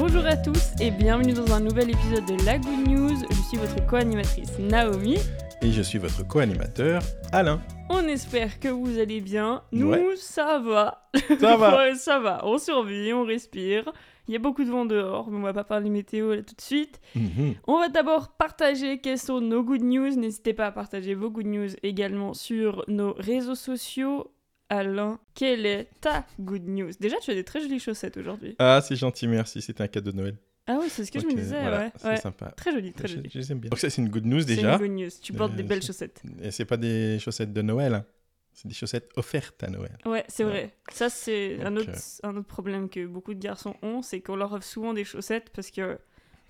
[0.00, 3.16] Bonjour à tous et bienvenue dans un nouvel épisode de La Good News.
[3.28, 5.18] Je suis votre co-animatrice Naomi.
[5.60, 7.60] Et je suis votre co-animateur, Alain.
[7.90, 9.62] On espère que vous allez bien.
[9.72, 10.16] Nous, Ouais.
[10.16, 11.10] ça va.
[11.38, 12.40] Ça va Ouais, ça va.
[12.44, 13.92] On survit, on respire.
[14.26, 16.54] Il y a beaucoup de vent dehors, mais on va pas parler météo là tout
[16.54, 16.98] de suite.
[17.14, 17.56] Mhm.
[17.66, 20.14] On va d'abord partager quelles sont nos good news.
[20.16, 24.30] N'hésitez pas à partager vos good news également sur nos réseaux sociaux.
[24.70, 26.92] Alain, quelle est ta good news?
[27.00, 28.54] Déjà, tu as des très jolies chaussettes aujourd'hui.
[28.58, 29.60] Ah, c'est gentil, merci.
[29.60, 30.36] C'était un cadeau de Noël.
[30.66, 31.92] Ah oui, c'est ce que je me euh, disais, voilà, ouais.
[31.96, 32.16] C'est ouais.
[32.16, 32.52] sympa.
[32.56, 33.30] Très joli, très Je, joli.
[33.32, 33.70] je les aime bien.
[33.70, 34.74] Donc ça, c'est une good news C'est déjà.
[34.74, 35.08] une good news.
[35.20, 36.22] Tu portes Euh, des belles c'est- chaussettes.
[36.40, 37.94] Et c'est pas des chaussettes de Noël.
[37.94, 38.04] hein.
[38.52, 39.96] C'est des chaussettes offertes à Noël.
[40.06, 40.50] Ouais, c'est Ouais.
[40.50, 40.74] vrai.
[40.92, 44.36] Ça, c'est un autre, euh, un autre problème que beaucoup de garçons ont, c'est qu'on
[44.36, 45.98] leur offre souvent des chaussettes parce que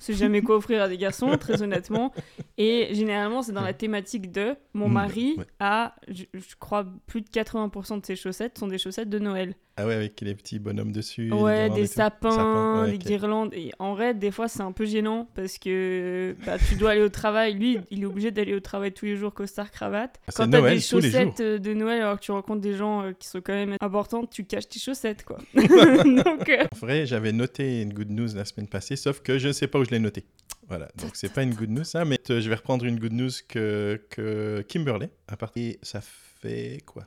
[0.00, 2.12] sait jamais quoi offrir à des garçons, très honnêtement.
[2.58, 5.44] Et généralement, c'est dans la thématique de mon Mm, mari ouais.
[5.60, 9.54] a, je, je crois, plus de 80% de ses chaussettes sont des chaussettes de Noël.
[9.76, 11.32] Ah ouais, avec les petits bonhommes dessus.
[11.32, 13.54] Ouais, des sapins, Sapins, ouais, des guirlandes.
[13.54, 17.00] Et en vrai, des fois, c'est un peu gênant parce que bah, tu dois aller
[17.00, 17.54] au travail.
[17.54, 20.20] Lui, il est obligé d'aller au travail tous les jours, costard, cravate.
[20.28, 23.12] Ah, Quand t'as des chaussettes euh, de Noël alors que tu rencontres des gens euh,
[23.18, 25.38] qui sont quand même importants, tu caches tes chaussettes, quoi.
[25.54, 29.48] Donc, euh, En vrai, j'avais noté une good news la semaine passée, sauf que je
[29.48, 30.24] ne sais pas où je l'ai noté.
[30.68, 33.12] Voilà, donc c'est pas une good news ça, mais euh, je vais reprendre une good
[33.12, 35.78] news que, que Kimberley a parti.
[35.82, 37.06] Ça fait quoi?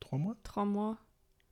[0.00, 0.36] Trois mois?
[0.42, 0.98] Trois mois.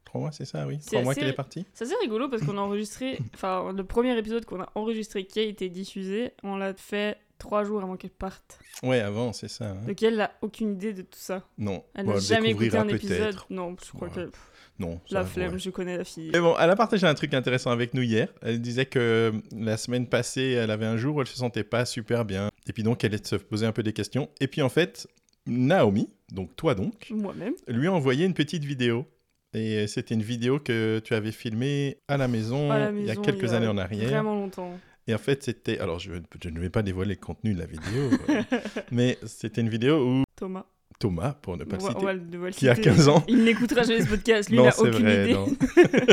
[0.05, 0.79] Trois mois, c'est ça, oui.
[0.87, 4.17] Trois mois qu'elle est partie C'est assez rigolo parce qu'on a enregistré, enfin, le premier
[4.19, 8.11] épisode qu'on a enregistré qui a été diffusé, on l'a fait trois jours avant qu'elle
[8.11, 8.59] parte.
[8.83, 9.70] Ouais, avant, c'est ça.
[9.70, 9.83] hein.
[9.87, 11.47] Donc elle n'a aucune idée de tout ça.
[11.59, 13.37] Non, Elle Bon, n'a jamais écouté un épisode.
[13.51, 14.14] Non, je crois Ouais.
[14.14, 14.31] que
[14.78, 15.27] Non, la ouais.
[15.27, 16.30] flemme, je connais la fille.
[16.32, 18.28] Mais bon, elle a partagé un truc intéressant avec nous hier.
[18.42, 21.64] Elle disait que euh, la semaine passée, elle avait un jour où elle se sentait
[21.64, 22.50] pas super bien.
[22.68, 24.28] Et puis donc, elle se poser un peu des questions.
[24.41, 25.06] Et puis en fait,
[25.46, 27.55] Naomi, donc toi donc, Moi-même.
[27.68, 29.06] lui a envoyé une petite vidéo.
[29.55, 33.06] Et euh, c'était une vidéo que tu avais filmée à la maison, À la il
[33.06, 34.11] y a quelques a années en arrière.
[34.11, 34.78] Vraiment longtemps.
[35.06, 35.78] Et en fait, c'était...
[35.78, 36.12] Alors, je,
[36.42, 38.42] je ne vais pas dévoiler le contenu de la vidéo, euh,
[38.90, 40.67] mais c'était une vidéo où Thomas.
[40.98, 42.89] Thomas, pour ne pas le on citer, va le- on va le qui a citer.
[42.90, 44.48] 15 ans, Il n'écoutera jamais ce podcast.
[44.48, 45.34] Lui, il non, n'a c'est aucune vrai, idée.
[45.34, 45.46] non.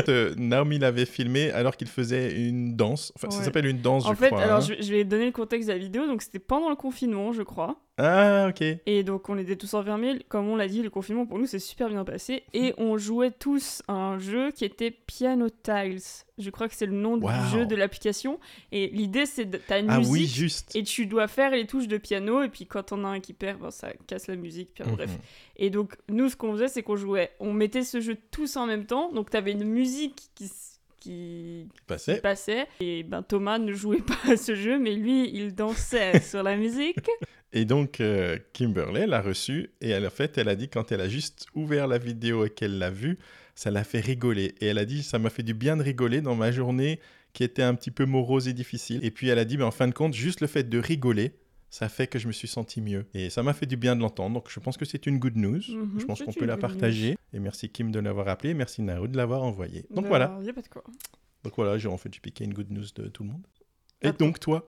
[0.08, 3.12] Euh, Naomi l'avait filmé alors qu'il faisait une danse.
[3.16, 4.42] Enfin, ça s'appelle une danse, En je fait, crois.
[4.42, 4.60] alors hein.
[4.78, 6.06] je, je vais donner le contexte de la vidéo.
[6.06, 7.76] Donc c'était pendant le confinement, je crois.
[7.96, 8.64] Ah, ok.
[8.86, 10.18] Et donc on était tous enfermés.
[10.28, 12.42] Comme on l'a dit, le confinement pour nous s'est super bien passé.
[12.52, 16.00] Et on jouait tous à un jeu qui était Piano Tiles.
[16.36, 17.30] Je crois que c'est le nom Wow.
[17.30, 18.40] du jeu de l'application.
[18.72, 20.12] Et l'idée c'est de une Ah musique.
[20.12, 20.74] oui, juste.
[20.74, 23.32] Et tu dois faire les touches de piano, et puis quand on a un qui
[23.32, 25.10] perd, ben, ça casse la musique, puis bref.
[25.10, 25.18] Mhm.
[25.56, 28.66] Et donc, nous, ce qu'on faisait, c'est qu'on jouait, on mettait ce jeu tous en
[28.66, 30.50] même temps, donc t'avais une musique qui,
[31.04, 32.20] qui, qui Passait.
[32.20, 36.42] passait, et ben Thomas ne jouait pas à ce jeu, mais lui, il dansait sur
[36.42, 36.98] la musique.
[37.52, 41.00] Et donc, euh, Kimberley l'a reçu et elle, en fait, elle a dit quand elle
[41.00, 43.18] a juste ouvert la vidéo et qu'elle l'a vue,
[43.54, 44.54] ça l'a fait rigoler.
[44.60, 46.98] Et elle a dit, ça m'a fait du bien de rigoler dans ma journée
[47.32, 49.04] qui était un petit peu morose et difficile.
[49.04, 51.32] Et puis elle a dit, mais en fin de compte, juste le fait de rigoler,
[51.74, 53.04] ça fait que je me suis senti mieux.
[53.14, 54.34] Et ça m'a fait du bien de l'entendre.
[54.34, 55.60] Donc je pense que c'est une good news.
[55.68, 57.16] Mhm, je pense qu'on peut la partager.
[57.32, 58.54] Et merci Kim de l'avoir appelé.
[58.54, 59.84] Merci Nao de l'avoir envoyé.
[59.90, 60.38] Donc Ben, voilà.
[60.42, 60.84] y a pas de quoi.
[61.42, 63.44] Donc voilà, j'ai en fait j'ai piqué une good news de tout le monde.
[64.02, 64.64] Et donc toi?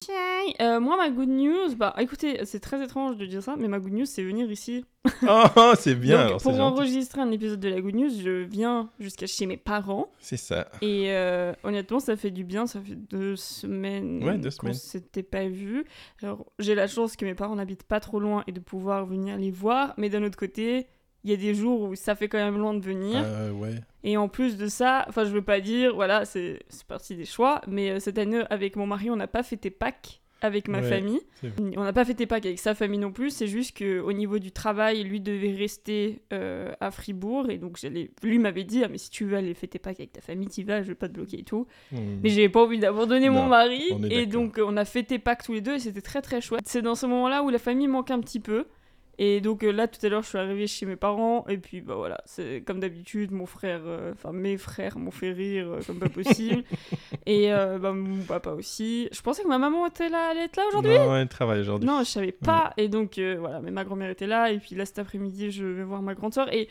[0.61, 3.79] Euh, moi, ma good news, bah écoutez, c'est très étrange de dire ça, mais ma
[3.79, 4.85] good news, c'est venir ici
[5.27, 6.17] Oh, c'est bien.
[6.17, 6.61] Donc, alors, pour gentil.
[6.61, 10.11] enregistrer un épisode de la Good News, je viens jusqu'à chez mes parents.
[10.19, 10.67] C'est ça.
[10.81, 12.67] Et euh, honnêtement, ça fait du bien.
[12.67, 14.73] Ça fait deux semaines Ouais, deux semaines.
[14.73, 15.85] s'était pas vus.
[16.21, 19.37] Alors, j'ai la chance que mes parents n'habitent pas trop loin et de pouvoir venir
[19.37, 19.93] les voir.
[19.97, 20.87] Mais d'un autre côté,
[21.23, 23.21] il y a des jours où ça fait quand même loin de venir.
[23.23, 23.75] Euh, ouais.
[24.03, 27.25] Et en plus de ça, enfin, je veux pas dire, voilà, c'est c'est parti des
[27.25, 27.61] choix.
[27.67, 30.89] Mais euh, cette année, avec mon mari, on n'a pas fêté Pâques avec ma Ouais,
[30.89, 31.21] famille.
[31.75, 34.51] On n'a pas fêté Pâques avec sa famille non plus, c'est juste qu'au niveau du
[34.51, 38.11] travail, lui devait rester euh, à Fribourg, et donc j'allais...
[38.23, 40.63] lui m'avait dit, ah, mais si tu veux aller fêter Pâques avec ta famille, t'y
[40.63, 41.67] vas, je vais pas te bloquer et tout.
[41.91, 42.19] Hmm.
[42.21, 45.53] Mais j'avais pas envie d'abandonner mon mari, et donc euh, on a fêté Pâques tous
[45.53, 46.63] les deux, et c'était très très chouette.
[46.65, 48.65] C'est dans ce moment-là où la famille manque un petit peu,
[49.19, 51.81] et donc euh, là tout à l'heure je suis arrivée chez mes parents, et puis
[51.81, 55.79] bah voilà, c'est comme d'habitude, mon frère, euh, enfin mes frères m'ont fait rire euh,
[55.85, 56.63] comme pas possible,
[57.25, 59.09] et euh, bah, mon papa aussi.
[59.11, 60.97] Je pensais que ma maman était là, allait être là aujourd'hui.
[60.97, 61.87] Non, elle travaille aujourd'hui.
[61.87, 62.73] Non, je savais pas.
[62.77, 64.51] Et donc, voilà, mais ma grand-mère était là.
[64.51, 66.53] Et puis là, cet après-midi, je vais voir ma grande soeur.
[66.53, 66.69] Et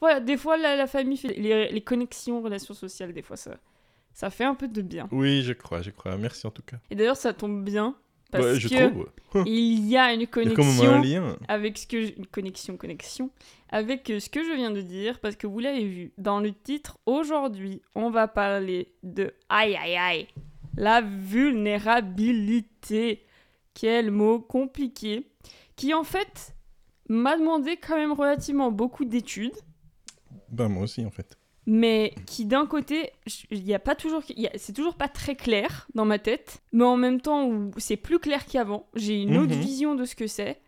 [0.00, 3.56] voilà, des fois, la, la famille fait les, les connexions, relations sociales, des fois, ça,
[4.12, 5.08] ça fait un peu de bien.
[5.12, 6.16] Oui, je crois, je crois.
[6.16, 6.76] Merci en tout cas.
[6.90, 7.94] Et d'ailleurs, ça tombe bien.
[8.30, 9.08] Parce je que trouve.
[9.46, 11.36] il y a une connexion lien.
[11.48, 13.30] avec ce que je- une connexion connexion
[13.70, 16.52] avec euh, ce que je viens de dire parce que vous l'avez vu dans le
[16.52, 20.26] titre aujourd'hui on va parler de aïe aïe aïe
[20.76, 21.00] la
[21.98, 23.24] vulnérabilité
[23.74, 25.26] quel mot compliqué
[25.76, 26.54] qui en fait
[27.08, 29.54] m'a demandé quand même relativement beaucoup d'études
[30.50, 31.37] Ben moi aussi en fait.
[31.70, 33.10] Mais qui d'un côté,
[33.50, 36.84] il y a pas toujours, y c'est toujours pas très clair dans ma tête, mais
[36.84, 39.60] en même temps où c'est plus clair qu'avant, j'ai une autre Mhm.
[39.60, 40.62] vision de ce que c'est,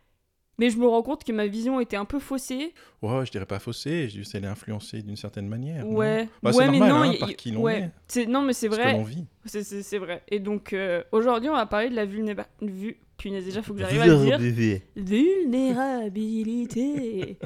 [0.58, 2.74] mais je me rends compte que ma vision était un peu faussée.
[3.00, 5.86] Ouais, je dirais pas faussé, je dis elle est influencée d'une certaine manière.
[5.86, 5.96] non?
[5.96, 7.80] Ouais, Bah, c'est ouais, mais normal, non, hein, il- par il- qui l'on ouais.
[7.80, 9.02] est, C'est- non, mais c'est vrai,
[9.46, 10.22] c'est- c'est c'est vrai.
[10.28, 12.98] Et donc euh, aujourd'hui, on va parler de la vulnérabilité.
[13.16, 14.80] Punaise, déjà, faut que j'arrive à le dire.
[14.96, 17.36] Vulnérabilité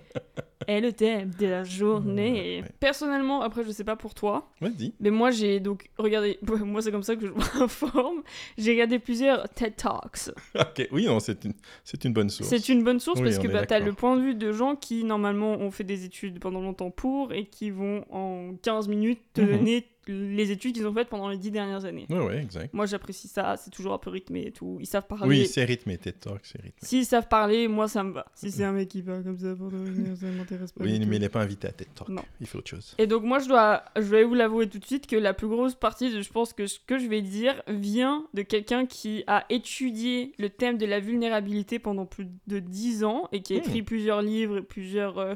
[0.66, 2.60] est le thème de la journée.
[2.62, 2.68] Ouais.
[2.80, 4.92] Personnellement, après, je sais pas pour toi, Vas-y.
[5.00, 6.38] mais moi j'ai donc regardé.
[6.64, 8.22] Moi, c'est comme ça que je m'informe.
[8.58, 10.30] J'ai regardé plusieurs TED Talks.
[10.58, 11.52] Ok, oui, non, c'est une,
[11.84, 12.48] c'est une bonne source.
[12.48, 13.86] C'est une bonne source Oui, parce que bah, t'as d'accord.
[13.86, 17.32] le point de vue de gens qui normalement ont fait des études pendant longtemps pour
[17.32, 19.46] et qui vont en 15 minutes te Mhm.
[19.50, 22.06] donner les études qu'ils ont faites pendant les 10 dernières années.
[22.10, 22.72] Ouais, ouais, exact.
[22.74, 24.78] Moi j'apprécie ça, c'est toujours un peu rythmé et tout.
[24.80, 25.28] Ils savent parler.
[25.28, 26.78] Oui, c'est rythmé, TED Talk, c'est rythmé.
[26.82, 28.26] S'ils savent parler, moi ça me va.
[28.34, 30.84] Si c'est un mec qui parle comme ça pendant une heure, ça m'intéresse pas.
[30.84, 32.08] Oui, mais il n'est pas invité à TED Talk.
[32.08, 32.22] Non.
[32.40, 32.94] Il fait autre chose.
[32.98, 35.48] Et donc moi je dois, je vais vous l'avouer tout de suite que la plus
[35.48, 39.24] grosse partie de, je pense que ce que je vais dire vient de quelqu'un qui
[39.26, 43.56] a étudié le thème de la vulnérabilité pendant plus de 10 ans et qui a
[43.56, 43.60] Hmm.
[43.60, 45.34] écrit plusieurs livres et plusieurs euh,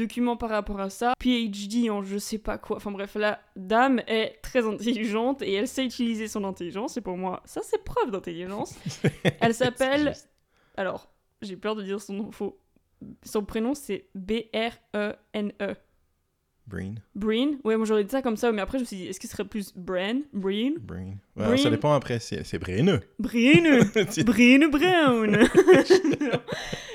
[0.00, 1.14] documents par rapport à ça.
[1.18, 2.76] PhD en je sais pas quoi.
[2.76, 7.16] Enfin bref, la dame est très intelligente et elle sait utiliser son intelligence et pour
[7.16, 8.74] moi ça c'est preuve d'intelligence.
[9.40, 10.14] Elle s'appelle,
[10.76, 11.10] alors
[11.42, 12.58] j'ai peur de dire son nom faux.
[13.24, 15.56] Son prénom c'est B-R-E-N-E.
[15.58, 15.74] Brain.
[17.14, 17.58] Breen?
[17.64, 19.28] Ouais, moi j'aurais dit ça comme ça, mais après je me suis dit, est-ce ce
[19.28, 20.74] serait plus Bran Breen?
[20.88, 21.56] Ouais, Brain.
[21.56, 23.00] Ça dépend après, c'est c'est braineux.
[23.18, 23.66] Breen?
[24.10, 25.38] C'est- Breen Brown?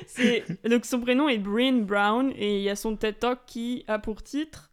[0.08, 3.84] C'est- Donc son prénom est Breen Brown, et il y a son TED Talk qui
[3.88, 4.72] a pour titre,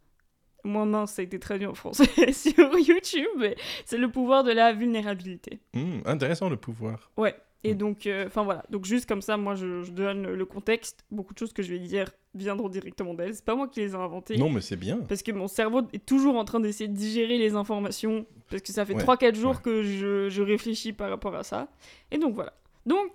[0.63, 4.51] moi mince, ça a été traduit en français sur YouTube, mais c'est le pouvoir de
[4.51, 5.59] la vulnérabilité.
[5.73, 7.11] Hmm, intéressant le pouvoir.
[7.17, 7.35] Ouais.
[7.65, 7.77] Et Mm.
[7.77, 8.63] donc, euh, enfin voilà.
[8.69, 11.05] Donc juste comme ça, moi je, je donne le contexte.
[11.11, 13.33] Beaucoup de choses que je vais dire viendront directement d'elle.
[13.35, 14.37] C'est pas moi qui les ai inventées.
[14.37, 14.99] Non, mais c'est bien.
[15.07, 18.25] Parce que mon cerveau est toujours en train d'essayer de digérer les informations.
[18.49, 19.61] Parce que ça fait Ouais, 3-4 jours ouais.
[19.63, 21.69] que je, je réfléchis par rapport à ça.
[22.11, 22.53] Et donc voilà.
[22.85, 23.11] Donc,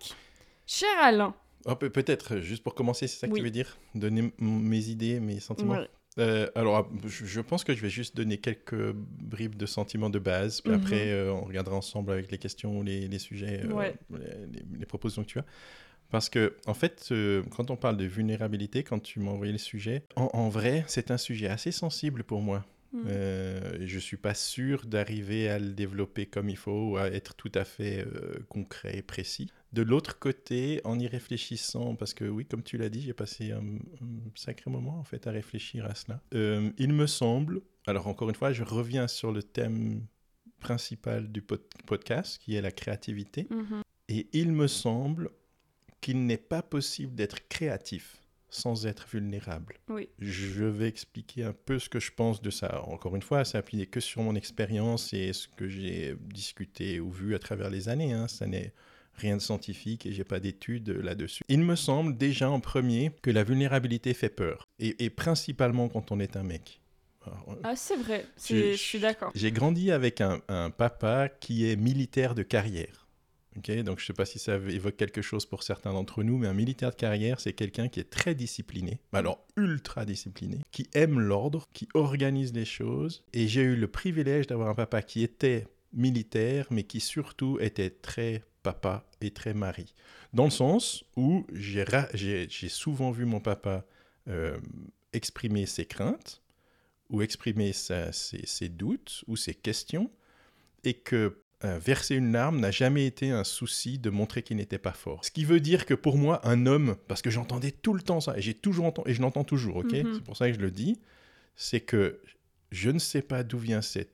[0.66, 1.34] cher Alain.
[1.66, 3.40] Oh, pe- Peut-être, juste pour commencer, c'est ça que Oui.
[3.40, 3.76] tu veux dire?
[3.94, 5.74] Donner mes idées, mes sentiments?
[5.74, 5.88] Ouais.
[6.18, 10.18] Euh, alors, ah, je pense que je vais juste donner quelques bribes de sentiments de
[10.18, 10.78] base, puis Mhm.
[10.78, 13.94] après, euh, on regardera ensemble avec les questions, les, les sujets, euh, Ouais.
[14.10, 14.18] les,
[14.52, 15.44] les- les propositions que tu as.
[16.10, 17.12] Parce que, en fait,
[17.50, 21.10] quand on parle de vulnérabilité, quand tu m'as envoyé le sujet, en, en vrai, c'est
[21.10, 22.64] un sujet assez sensible pour moi.
[22.92, 23.04] Mhm.
[23.06, 27.34] Euh, je suis pas sûr d'arriver à le développer comme il faut ou à être
[27.34, 29.50] tout à fait euh, concret et précis.
[29.74, 33.52] De l'autre côté, en y réfléchissant, parce que oui, comme tu l'as dit, j'ai passé
[33.52, 36.22] un, un sacré moment en fait à réfléchir à cela.
[36.34, 40.06] Euh, il me semble, alors encore une fois, je reviens sur le thème
[40.60, 43.82] principal du pod- podcast, qui est la créativité, Mhm.
[44.08, 45.30] et il me semble
[46.00, 48.16] qu'il n'est pas possible d'être créatif
[48.50, 49.74] sans être vulnérable.
[49.88, 50.08] Oui.
[50.18, 52.82] Je vais expliquer un peu ce que je pense de ça.
[52.84, 57.10] Encore une fois, ça appuie que sur mon expérience et ce que j'ai discuté ou
[57.10, 58.12] vu à travers les années.
[58.12, 58.26] hein.
[58.28, 58.72] Ça n'est
[59.14, 61.42] rien de scientifique et j'ai pas d'études là-dessus.
[61.48, 64.64] Il me semble déjà en premier que la vulnérabilité fait peur.
[64.78, 66.80] Et, et principalement quand on est un mec.
[67.26, 68.24] Alors, Ah, c'est vrai.
[68.36, 69.32] Je- C'est- Je suis d'accord.
[69.34, 73.07] j'ai grandi avec un, un papa qui est militaire de carrière.
[73.58, 76.46] Donc je ne sais pas si ça évoque quelque chose pour certains d'entre nous, mais
[76.46, 81.20] un militaire de carrière, c'est quelqu'un qui est très discipliné, alors ultra discipliné, qui aime
[81.20, 83.24] l'ordre, qui organise les choses.
[83.32, 87.90] Et j'ai eu le privilège d'avoir un papa qui était militaire, mais qui surtout était
[87.90, 89.94] très papa et très mari.
[90.32, 93.84] Dans le sens où j'ai souvent vu mon papa
[94.28, 94.58] euh,
[95.12, 96.42] exprimer ses craintes,
[97.10, 100.10] ou exprimer ses, doutes ou ses questions,
[100.84, 104.92] et que verser une larme n'a jamais été un souci de montrer qu'il n'était pas
[104.92, 105.24] fort.
[105.24, 108.20] Ce qui veut dire que pour moi, un homme, parce que j'entendais tout le temps
[108.20, 110.14] ça, et j'ai toujours entendu, et je l'entends toujours, ok Mhm.
[110.14, 111.00] C'est pour ça que je le dis,
[111.56, 112.20] c'est que
[112.70, 114.10] je ne sais pas d'où vient cet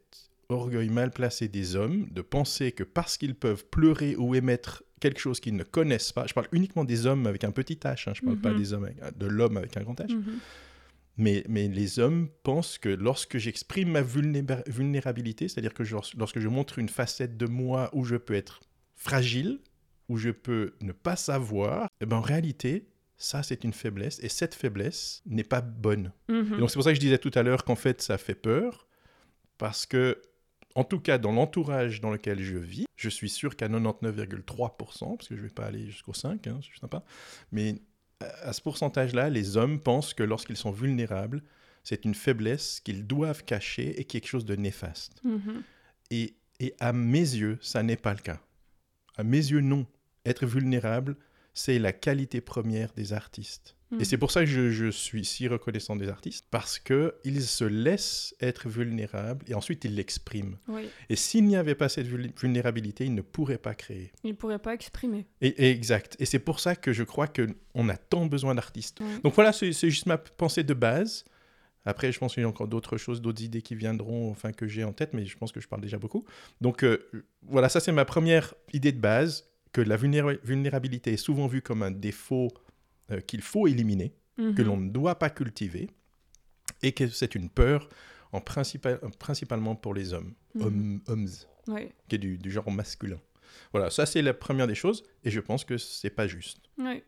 [0.49, 5.19] orgueil mal placé des hommes de penser que parce qu'ils peuvent pleurer ou émettre quelque
[5.21, 8.13] chose qu'ils ne connaissent pas, je parle uniquement des hommes avec un petit h, hein,
[8.15, 8.57] je parle pas Mhm.
[8.59, 10.39] des hommes avec- de l'homme avec un grand h, Mhm.
[11.17, 16.41] Mais, mais les hommes pensent que lorsque j'exprime ma vulnéra- vulnérabilité, c'est-à-dire que je- lorsque
[16.41, 18.61] je montre une facette de moi où je peux être
[18.97, 19.61] fragile,
[20.09, 24.29] où je peux ne pas savoir, eh ben en réalité, ça c'est une faiblesse, et
[24.29, 26.13] cette faiblesse n'est pas bonne.
[26.29, 26.55] Mhm.
[26.55, 28.35] Et donc c'est pour ça que je disais tout à l'heure qu'en fait ça fait
[28.35, 28.87] peur,
[29.57, 30.21] parce que,
[30.75, 35.29] en tout cas dans l'entourage dans lequel je vis, je suis sûr qu'à 99,3%, parce
[35.29, 37.05] que je ne vais pas aller jusqu'au 5, hein, c'est sympa,
[37.53, 37.77] mais
[38.43, 41.43] à ce pourcentage-là, les hommes pensent que lorsqu'ils sont vulnérables,
[41.83, 45.23] c'est une faiblesse qu'ils doivent cacher et quelque chose de néfaste.
[45.23, 45.63] Mhm.
[46.11, 48.41] Et, et à mes yeux, ça n'est pas le cas.
[49.17, 49.87] À mes yeux, non.
[50.25, 51.17] Être vulnérable,
[51.53, 53.77] c'est la qualité première des artistes.
[53.95, 54.01] Mm.
[54.01, 57.65] Et c'est pour ça que je, je suis si reconnaissant des artistes, parce qu'ils se
[57.65, 60.57] laissent être vulnérables et ensuite ils l'expriment.
[60.69, 60.89] Oui.
[61.09, 64.13] Et s'il n'y avait pas cette vul- vulnérabilité, ils ne pourraient pas créer.
[64.25, 65.27] Il pourrait pas exprimer.
[65.41, 66.17] Et, et exact.
[66.19, 69.01] Et c'est pour ça que je crois qu'on a tant besoin d'artistes.
[69.23, 71.25] Donc voilà, c'est c'est juste ma pensée de base.
[71.87, 74.67] Après, je pense qu'il y a encore d'autres choses, d'autres idées qui viendront, enfin que
[74.67, 76.25] j'ai en tête, mais je pense que je parle déjà beaucoup.
[76.63, 77.11] Donc euh,
[77.43, 81.61] voilà, ça c'est ma première idée de base, que la vulnéra- vulnérabilité est souvent vue
[81.61, 82.49] comme un défaut
[83.11, 84.63] euh, qu'il faut éliminer, que Mhm.
[84.63, 85.89] l'on ne doit pas cultiver,
[86.83, 87.89] et que c'est une peur
[88.33, 91.01] en principal, principalement pour les hommes, Mhm.
[91.07, 91.29] hommes,
[92.09, 93.19] qui est du, du genre masculin.
[93.73, 96.59] Voilà, ça c'est la première des choses, et je pense que c'est pas juste.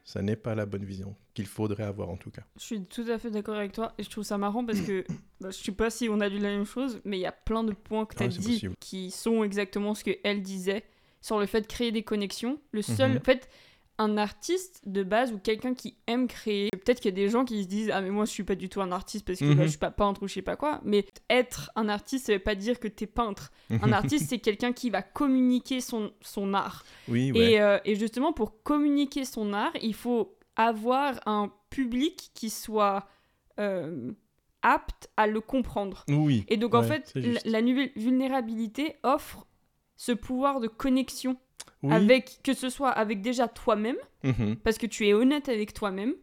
[0.05, 2.43] Ça n'est pas la bonne vision qu'il faudrait avoir en tout cas.
[2.57, 5.05] Je suis tout à fait d'accord avec toi et je trouve ça marrant parce que
[5.41, 7.33] bah, je sais pas si on a lu la même chose, mais il y a
[7.33, 8.75] plein de points que tu as Ah, dit possible.
[8.79, 10.85] qui sont exactement ce que elle disait
[11.21, 12.61] sur le fait de créer des connexions.
[12.71, 13.17] Le seul, Mhm.
[13.19, 13.49] en fait,
[13.99, 17.45] un artiste de base ou quelqu'un qui aime créer, peut-être qu'il y a des gens
[17.47, 19.45] qui se disent ah mais moi je suis pas du tout un artiste parce que
[19.47, 19.63] bah, Mhm.
[19.65, 22.39] je suis pas peintre ou je sais pas quoi, mais être un artiste ça veut
[22.39, 23.51] pas dire que t'es peintre.
[23.71, 26.85] Un artiste c'est quelqu'un qui va communiquer son, son art.
[27.09, 27.53] Oui, ouais.
[27.53, 33.07] Et, euh, et justement, pour communiquer son art, il faut avoir un public qui soit
[33.61, 34.11] euh,
[34.63, 36.05] apte à le comprendre.
[36.09, 36.45] Oui.
[36.49, 37.61] Et donc, en fait, la, la
[38.17, 39.46] vulnérabilité offre
[39.97, 41.37] ce pouvoir de connexion
[41.83, 41.93] Oui.
[41.95, 44.57] avec que ce soit avec déjà toi-même, Mhm.
[44.57, 46.15] parce que tu es honnête avec toi-même,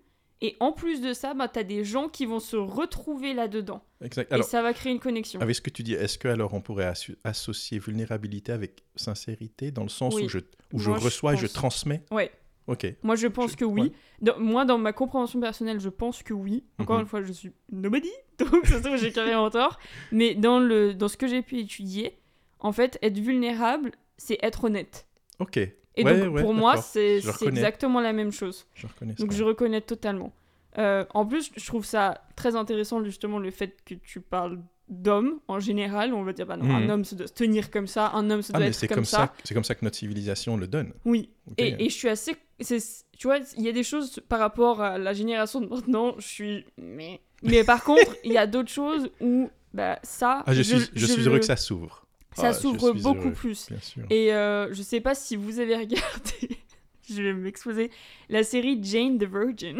[0.42, 3.82] et en plus de ça, bah, tu as des gens qui vont se retrouver là-dedans.
[4.02, 4.34] Exact.
[4.34, 5.40] et ça va créer une connexion.
[5.40, 6.92] avec ce que tu dis, est-ce que alors on pourrait
[7.24, 10.26] associer vulnérabilité avec sincérité dans le sens Oui.
[10.26, 10.40] où je,
[10.74, 12.04] où je reçois et je transmets?
[12.12, 12.30] Ouais.
[12.68, 12.86] Ok.
[13.04, 13.82] Moi, je pense Je- que oui.
[13.82, 13.92] ouais.
[14.22, 16.64] Dans- moi, dans ma compréhension personnelle, je pense que oui.
[16.80, 17.02] Encore Mhm.
[17.04, 19.80] une fois, je suis nobody, donc ça se trouve, j'ai carrément tort.
[20.12, 22.18] Mais dans, le, dans ce que j'ai pu étudier,
[22.64, 25.06] en fait, être vulnérable, c'est être honnête.
[25.40, 25.58] Ok.
[25.58, 28.66] Et Ouais, donc, ouais, pour moi, c'est exactement la même chose.
[28.74, 29.38] Je reconnais Donc, ça.
[29.38, 30.34] je reconnais totalement.
[30.80, 35.40] Euh, en plus, je trouve ça très intéressant, justement, le fait que tu parles d'hommes
[35.48, 36.14] en général.
[36.14, 38.42] On va dire, bah non, un homme se doit se tenir comme ça, un homme
[38.42, 39.18] se Ah, doit mais être c'est comme, comme ça.
[39.18, 39.34] ça.
[39.44, 40.94] C'est comme ça que notre civilisation le donne.
[41.06, 41.30] Oui.
[41.60, 42.36] Et, et je suis assez.
[42.60, 46.28] Tu vois, il y a des choses par rapport à la génération de maintenant, je
[46.28, 46.66] suis.
[46.78, 50.44] Mais, mais par contre, il y a d'autres choses où bah, ça.
[50.48, 52.03] Ah, je suis, je suis le- heureux que ça s'ouvre.
[52.36, 53.68] Ça Ah, s'ouvre beaucoup heureux, plus.
[53.70, 54.04] Bien sûr.
[54.10, 56.58] Et euh, je sais pas si vous avez regardé.
[57.10, 57.92] je vais m'exposer.
[58.30, 59.80] La série Jane the Virgin.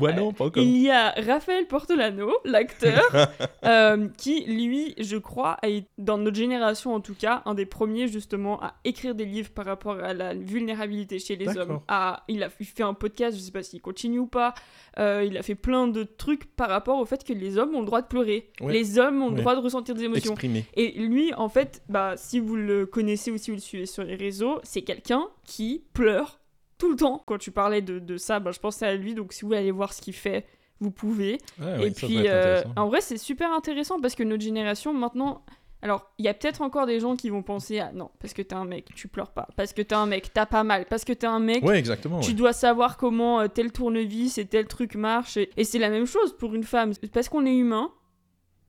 [0.00, 0.62] Moi non, pas encore.
[0.62, 3.02] Il y a Raphaël Portolano, l'acteur,
[3.64, 8.08] euh, qui, lui, je crois, est, dans notre génération en tout cas, un des premiers
[8.08, 11.80] justement à écrire des livres par rapport à la vulnérabilité chez les hommes.
[11.88, 14.54] À- il a il fait un podcast, je sais pas s'il continue ou pas,
[14.98, 17.80] euh, il a fait plein de trucs par rapport au fait que les hommes ont
[17.80, 18.50] le droit de pleurer.
[18.60, 18.72] Ouais.
[18.72, 20.34] Les hommes ont le droit de ressentir des émotions.
[20.74, 24.04] Et lui, en fait, bah, si vous le connaissez ou si vous le suivez sur
[24.04, 26.40] les réseaux, c'est quelqu'un qui pleure
[26.76, 27.22] tout le temps.
[27.26, 29.60] Quand tu parlais de, de ça, bah, je pensais à lui, donc si vous voulez
[29.60, 30.44] aller voir ce qu'il fait,
[30.80, 31.38] vous pouvez.
[31.62, 35.42] Ah, et puis, euh, en vrai, c'est super intéressant parce que notre génération, maintenant...
[35.82, 38.40] Alors, il y a peut-être encore des gens qui vont penser à non, parce que
[38.40, 39.48] t'es un mec, tu pleures pas.
[39.54, 40.86] Parce que t'es un mec, t'as pas mal.
[40.86, 42.20] Parce que t'es un mec, Ouais, exactement.
[42.20, 42.36] tu ouais.
[42.36, 45.36] dois savoir comment euh, tel tournevis et tel truc marche.
[45.36, 46.92] Et, et c'est la même chose pour une femme.
[47.12, 47.92] Parce qu'on est humain,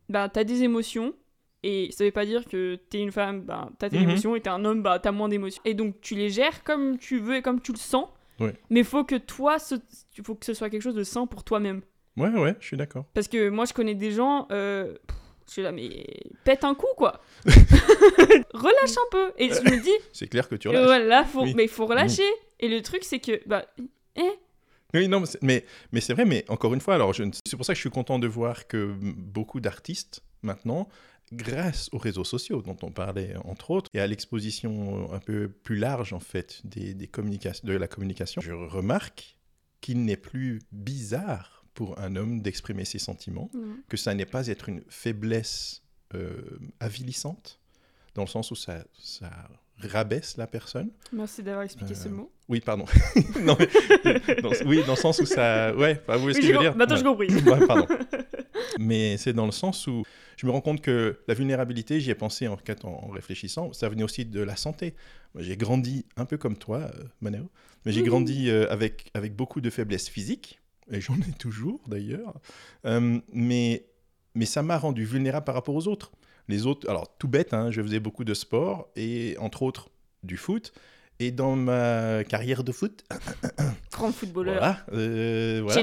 [0.10, 1.14] bah, t'as des émotions.
[1.68, 4.10] Et ça veut pas dire que t'es une femme, bah, t'as tes Mhm.
[4.10, 4.36] émotions.
[4.36, 5.62] Et t'es un homme, bah, t'as moins d'émotions.
[5.66, 8.08] Et donc, tu les gères comme tu veux et comme tu le sens.
[8.40, 8.54] Ouais.
[8.70, 9.76] Mais faut que toi, ce...
[10.24, 11.82] faut que ce soit quelque chose de sain pour toi-même.
[12.18, 13.06] Ouais, ouais, je suis d'accord.
[13.16, 14.48] Parce que moi, je connais des gens.
[14.52, 14.94] Euh...
[15.08, 15.18] pff,
[15.48, 16.06] Je suis là, mais
[16.44, 17.20] pète un coup, quoi.
[18.54, 19.32] Relâche un peu.
[19.38, 20.86] Et je me dis, C'est clair que tu relâches.
[20.86, 21.44] voilà, faut...
[21.44, 21.54] Oui.
[21.56, 22.24] mais il faut relâcher.
[22.60, 23.66] Et le truc, c'est que, bah,
[24.16, 24.22] eh,
[24.94, 27.32] Oui, non, mais c'est- mais, mais c'est vrai, mais encore une fois, alors je ne-
[27.46, 30.88] c'est pour ça que je suis content de voir que beaucoup d'artistes, maintenant,
[31.32, 35.76] grâce aux réseaux sociaux dont on parlait, entre autres, et à l'exposition un peu plus
[35.78, 39.38] large, en fait, des, de la communication, je remarque
[39.82, 43.50] qu'il n'est plus bizarre pour un homme d'exprimer ses sentiments,
[43.90, 45.82] que ça n'est pas être une faiblesse
[46.14, 47.60] euh, avilissante,
[48.14, 49.30] dans le sens où ça, ça
[49.78, 50.90] rabaisse la personne.
[51.12, 52.32] Merci d'avoir expliqué ce Euh, mot.
[52.48, 52.86] Oui, pardon.
[53.42, 53.68] non, mais,
[54.42, 55.76] dans, oui, dans le sens où ça...
[55.76, 57.26] Ouais, vous voyez ce Oui, que je veux dire Maintenant, Ouais.
[57.28, 57.50] j'ai compris.
[57.52, 57.88] Ouais, pardon.
[58.80, 60.04] Mais c'est dans le sens où
[60.38, 62.58] je me rends compte que la vulnérabilité, j'y ai pensé en,
[63.12, 64.94] réfléchissant, ça venait aussi de la santé.
[65.38, 67.50] J'ai grandi un peu comme toi, euh, Manéo,
[67.86, 68.08] mais j'ai Mhm.
[68.08, 70.60] grandi euh, avec, avec beaucoup de faiblesses physiques,
[70.92, 72.34] et j'en ai toujours d'ailleurs,
[72.86, 73.86] Euh, mais,
[74.36, 76.12] mais ça m'a rendu vulnérable par rapport aux autres.
[76.48, 79.90] Les autres, alors tout bête, hein, je faisais beaucoup de sport, et entre autres
[80.24, 80.74] du foot,
[81.20, 83.04] et dans ma carrière de foot,
[83.92, 84.56] Grand footballeur.
[84.58, 85.74] voilà, euh, voilà.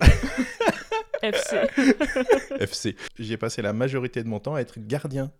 [1.22, 1.56] FC.
[2.60, 2.96] FC.
[3.18, 5.32] J'ai passé la majorité de mon temps à être gardien.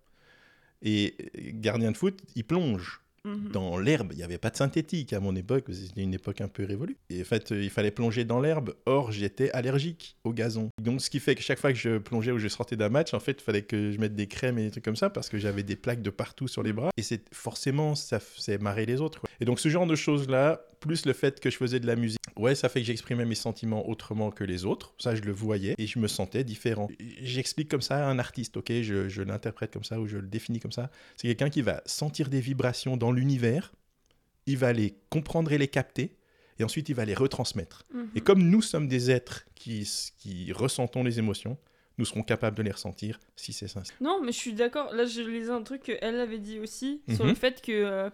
[0.83, 1.15] Et
[1.55, 3.01] gardien de foot, il plonge.
[3.25, 3.50] Mhm.
[3.53, 4.09] dans l'herbe.
[4.12, 6.97] Il n'y avait pas de synthétique à mon époque, c'était une époque un peu révolue.
[7.11, 8.75] Et en fait, euh, il fallait plonger dans l'herbe.
[8.87, 10.71] Or, j'étais allergique au gazon.
[10.83, 13.12] Donc, ce qui fait que chaque fois que je plongeais ou je sortais d'un match,
[13.12, 15.29] en fait, il fallait que je mette des crèmes et des trucs comme ça parce
[15.29, 16.91] que j'avais des plaques de partout sur les bras.
[16.97, 19.21] Et c'est forcément, ça faisait marrer les autres.
[19.21, 19.29] quoi.
[19.41, 22.19] Et donc, ce genre de choses-là, plus le fait que je faisais de la musique,
[22.39, 24.95] ouais, ça fait que j'exprimais mes sentiments autrement que les autres.
[24.99, 26.89] Ça, je le voyais et je me sentais différent.
[27.21, 28.73] J'explique comme ça à un artiste, ok?
[28.81, 30.91] Je, je l'interprète comme ça ou je le définis comme ça.
[31.17, 33.73] C'est quelqu'un qui va sentir des vibrations dans l'univers,
[34.47, 36.17] il va les comprendre et les capter,
[36.59, 37.85] et ensuite il va les retransmettre.
[37.95, 38.11] Mhm.
[38.14, 39.88] Et comme nous sommes des êtres qui,
[40.19, 41.57] qui ressentons les émotions,
[41.99, 43.97] nous serons capables de les ressentir si c'est sincère.
[44.00, 44.93] Non, mais je suis d'accord.
[44.95, 47.31] Là, je lisais un truc qu'elle avait dit aussi sur Mhm.
[47.31, 48.11] le fait que, euh,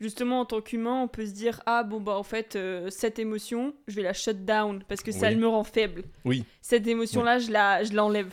[0.00, 3.18] justement, en tant qu'humain, on peut se dire Ah, bon, bah, en fait, euh, cette
[3.20, 6.02] émotion, je vais la shut down parce que ça elle me rend faible.
[6.24, 6.44] Oui.
[6.62, 8.32] Cette émotion-là, je la- je l'enlève.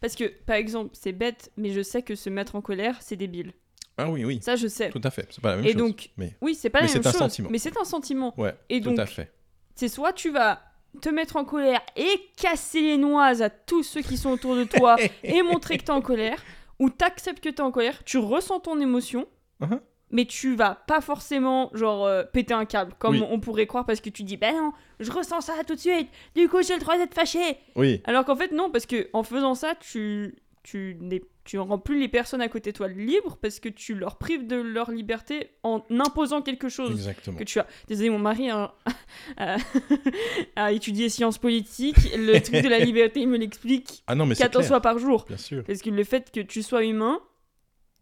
[0.00, 3.16] Parce que, par exemple, c'est bête, mais je sais que se mettre en colère, c'est
[3.16, 3.52] débile.
[3.98, 4.90] Ah oui, oui, Ça, je sais.
[4.90, 5.26] tout à fait.
[5.30, 5.76] C'est pas la même Et chose.
[5.78, 7.18] donc, mais oui, c'est pas Mais la même c'est un chose.
[7.18, 7.48] sentiment.
[7.50, 8.34] Mais c'est un sentiment.
[8.40, 9.32] ouais, Et tout donc, à fait.
[9.74, 10.60] c'est soit tu vas
[11.02, 14.64] te mettre en colère et casser les noises à tous ceux qui sont autour de
[14.64, 16.42] toi et montrer que t'es en colère,
[16.78, 19.26] ou t'acceptes que t'es en colère, tu ressens ton émotion,
[19.60, 19.80] Mhm.
[20.10, 23.24] mais tu vas pas forcément genre euh, péter un câble comme Oui.
[23.30, 26.08] on pourrait croire parce que tu dis ben non, je ressens ça tout de suite,
[26.34, 27.58] du coup j'ai le droit d'être fâché.
[27.76, 31.78] Oui, Alors qu'en fait non parce que en faisant ça tu tu n'es tu rends
[31.80, 34.92] plus les personnes à côté de toi libres parce que tu leur prives de leur
[34.92, 37.36] liberté en imposant quelque chose exactement.
[37.36, 37.66] que tu as.
[37.88, 38.72] Désolé, mon mari a,
[39.36, 39.56] a-
[40.54, 41.96] a étudié sciences politiques.
[42.16, 44.80] Le truc de la liberté, il me l'explique Ah non, mais c'est 14 clair, fois
[44.80, 45.24] par jour.
[45.26, 45.64] bien sûr.
[45.64, 47.18] Parce que le fait que tu sois humain,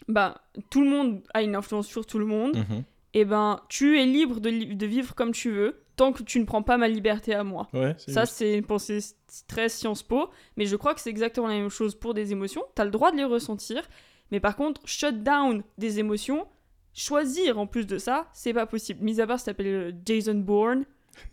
[0.09, 2.57] bah, tout le monde a une influence sur tout le monde.
[2.57, 2.85] Mhm.
[3.14, 6.38] Et ben, tu es libre de, li- de vivre comme tu veux, tant que tu
[6.38, 7.69] ne prends pas ma liberté à moi.
[7.75, 9.00] Ouais, Ça, c'est une pensée
[9.49, 12.62] très Sciences Po, mais je crois que c'est exactement la même chose pour des émotions.
[12.75, 13.83] T'as le droit de les ressentir,
[14.31, 16.47] mais par contre, shut down des émotions,
[16.95, 19.02] choisir en plus de ça, c'est pas possible.
[19.02, 20.85] Mis à part, ça s'appelle euh, Jason Bourne.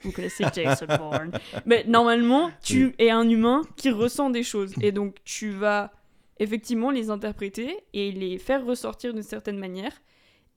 [0.01, 1.31] Vous connaissez Jason Bourne.
[1.67, 4.73] Mais normalement, tu es un humain qui ressent des choses.
[4.81, 5.91] Et donc, tu vas
[6.39, 9.93] effectivement les interpréter et les faire ressortir d'une certaine manière.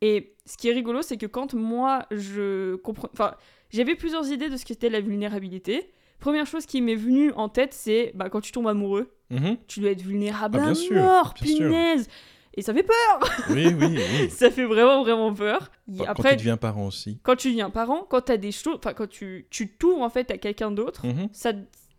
[0.00, 3.10] Et ce qui est rigolo, c'est que quand moi, je comprends...
[3.12, 3.34] Enfin,
[3.70, 5.90] j'avais plusieurs idées de ce qu'était la vulnérabilité.
[6.20, 9.56] Première chose qui m'est venue en tête, c'est bah, quand tu tombes amoureux, Mhm.
[9.68, 11.66] tu dois être vulnérable Ah, bien à sûr, mort, bien sûr.
[11.66, 12.08] punaise
[12.54, 14.30] Et ça fait peur Oui, oui, oui.
[14.30, 15.70] Ça fait vraiment, vraiment peur.
[15.94, 17.20] Et Quand Après, tu deviens parent aussi.
[17.22, 18.76] quand tu deviens parent, quand tu as des choses...
[18.78, 21.28] Enfin, quand tu tu t'ouvres en fait à quelqu'un d'autre, Mhm.
[21.30, 21.52] ça,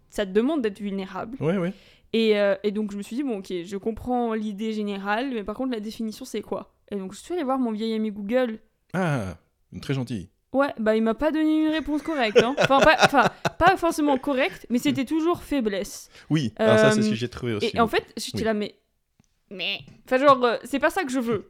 [0.09, 1.37] ça te demande d'être vulnérable.
[1.39, 1.71] Ouais, ouais.
[2.11, 5.43] Et, euh, et donc je me suis dit, bon ok, je comprends l'idée générale, mais
[5.45, 6.73] par contre la définition c'est quoi?
[6.91, 8.59] Et donc je suis allée voir mon vieil ami Google.
[8.93, 9.37] Ah,
[9.81, 10.29] très gentil.
[10.51, 12.41] Ouais, bah il m'a pas donné une réponse correcte.
[12.41, 12.55] Hein.
[12.59, 13.25] Enfin, pas, enfin,
[13.59, 16.09] pas forcément correcte, mais c'était toujours faiblesse.
[16.29, 17.69] Oui, alors ça, c'est ce Euh, que j'ai trouvé aussi.
[17.73, 18.43] Et en fait, j'étais Oui.
[18.45, 18.75] là, mais.
[19.51, 19.79] Mais.
[20.05, 21.47] Enfin, genre, euh, c'est pas ça que je veux.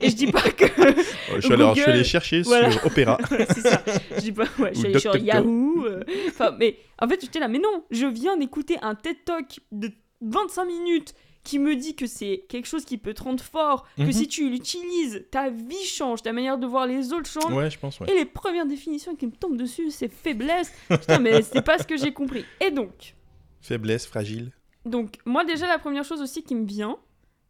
[0.00, 0.64] Et je dis pas que.
[1.36, 2.70] Je, suis allé, Google, allé chercher voilà.
[2.72, 3.16] sur Opéra.
[3.28, 3.82] c'est ça.
[4.16, 5.16] Je dis pas, ouais, je suis Ou allée sur.
[5.16, 5.84] Yahoo.
[5.86, 9.60] euh, Enfin, mais en fait, j'étais là, mais non, je viens d'écouter un TED Talk
[9.70, 13.86] de 25 minutes qui me dit que c'est quelque chose qui peut te rendre fort,
[13.96, 14.12] que Mhm.
[14.12, 17.52] si tu l'utilises, ta vie change, ta manière de voir les autres change.
[17.52, 18.10] Ouais, je pense, ouais.
[18.10, 20.72] Et les premières définitions qui me tombent dessus, c'est faiblesse.
[20.88, 22.44] Putain, mais c'est pas ce que j'ai compris.
[22.60, 23.14] Et donc,
[23.60, 24.52] Faiblesse, fragile.
[24.84, 26.96] donc, moi, déjà, la première chose aussi qui me vient,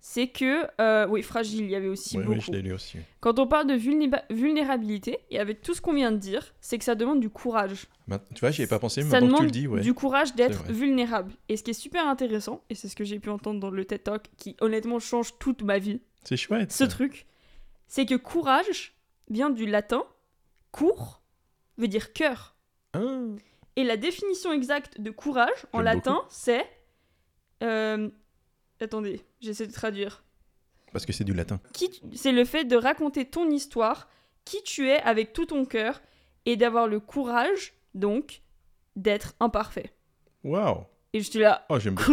[0.04, 0.66] c'est que.
[0.80, 2.34] euh, oui, fragile, il y avait aussi Ouais, beaucoup.
[2.38, 2.98] oui, je l'ai lu aussi.
[3.20, 3.74] Quand on parle de
[4.34, 7.86] vulnérabilité, et avec tout ce qu'on vient de dire, c'est que ça demande du courage.
[8.08, 9.80] Ma- Tu vois, j'y ai pas pensé, mais ça que demande tu le dis, ouais.
[9.80, 11.32] du courage d'être vulnérable.
[11.48, 13.84] Et ce qui est super intéressant, et c'est ce que j'ai pu entendre dans le
[13.84, 16.72] TED Talk, qui honnêtement change toute ma vie, C'est chouette.
[16.72, 16.88] ce ça.
[16.88, 17.26] truc,
[17.86, 18.94] c'est que courage
[19.30, 20.02] vient du latin.
[20.72, 21.22] Cour
[21.78, 22.56] veut dire cœur.
[22.94, 23.00] Ah,
[23.76, 26.66] Et la définition exacte de courage en latin, c'est.
[27.62, 28.08] euh,
[28.82, 30.24] Attendez, j'essaie de traduire.
[30.92, 31.58] parce que c'est du latin.
[31.72, 34.08] Qui tu- C'est le fait de raconter ton histoire,
[34.44, 36.02] qui tu es avec tout ton cœur,
[36.44, 38.42] et d'avoir le courage, donc,
[38.96, 39.92] d'être imparfait.
[40.44, 40.84] Waouh.
[41.14, 41.64] Et je suis là.
[41.70, 42.12] Oh, j'aime beaucoup.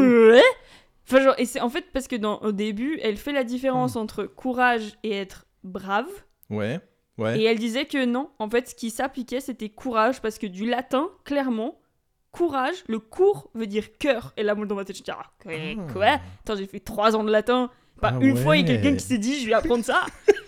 [1.05, 3.95] Enfin, genre, et c'est en fait parce que dans, au début, elle fait la différence
[3.95, 3.99] Hmm.
[3.99, 6.08] entre courage et être brave.
[6.51, 6.79] Ouais,
[7.17, 7.39] ouais.
[7.39, 10.65] Et elle disait que non, en fait, ce qui s'appliquait, c'était courage, parce que du
[10.69, 11.79] latin, clairement,
[12.32, 14.34] courage, le cours veut dire cœur.
[14.38, 15.92] Et là, moi, dans ma tête, je dis, ah, quoi, Ah.
[15.94, 16.06] quoi
[16.44, 17.70] Attends, j'ai fait trois ans de latin.
[18.02, 20.06] Pas Ah une fois, il y a quelqu'un qui s'est dit, je vais apprendre ça.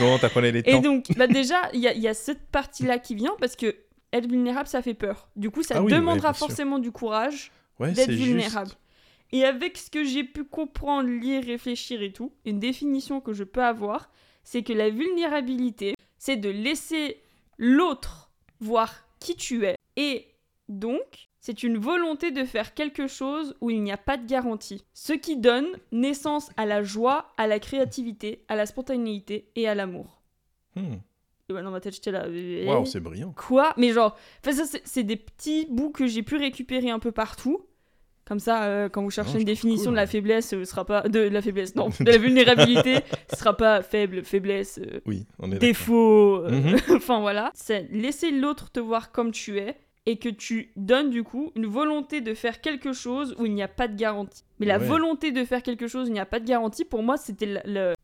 [0.00, 0.80] Non, t'apprenais les Et temps.
[0.80, 3.74] donc, bah déjà, il y a, il y a cette partie-là qui vient, parce que
[4.12, 5.28] être vulnérable, ça fait peur.
[5.36, 8.66] Du coup, ça Ah oui, demandera ouais, forcément du courage Ouais, d'être vulnérable.
[8.68, 8.78] juste.
[9.32, 13.44] Et avec ce que j'ai pu comprendre, lire, réfléchir et tout, une définition que je
[13.44, 14.10] peux avoir,
[14.44, 17.22] c'est que la vulnérabilité, c'est de laisser
[17.58, 19.76] l'autre voir qui tu es.
[19.96, 20.26] Et
[20.68, 24.84] donc, c'est une volonté de faire quelque chose où il n'y a pas de garantie.
[24.94, 29.74] Ce qui donne naissance à la joie, à la créativité, à la spontanéité et à
[29.74, 30.22] l'amour.
[30.76, 30.94] Hmm.
[31.48, 32.24] Et ouais, dans ma tête, j'étais là.
[32.26, 33.34] euh, Waouh, c'est brillant.
[33.36, 33.74] Quoi?
[33.76, 34.52] Mais genre, ça,
[34.84, 37.66] c'est- des petits bouts que j'ai pu récupérer un peu partout.
[38.24, 40.84] Comme ça, euh, quand vous cherchez Non, une définition cool, de la faiblesse, ce sera
[40.86, 45.26] pas de la faiblesse, non, de la vulnérabilité, ce sera pas faible, faiblesse, euh, Oui,
[45.40, 46.36] on est défaut.
[46.44, 46.76] euh, Mhm.
[46.96, 51.22] enfin voilà, c'est laisser l'autre te voir comme tu es et que tu donnes du
[51.22, 54.42] coup une volonté de faire quelque chose où il n'y a pas de garantie.
[54.58, 54.84] Mais la Ouais.
[54.86, 57.46] volonté de faire quelque chose où il n'y a pas de garantie, pour moi, c'était
[57.46, 57.60] le.
[57.64, 57.94] le-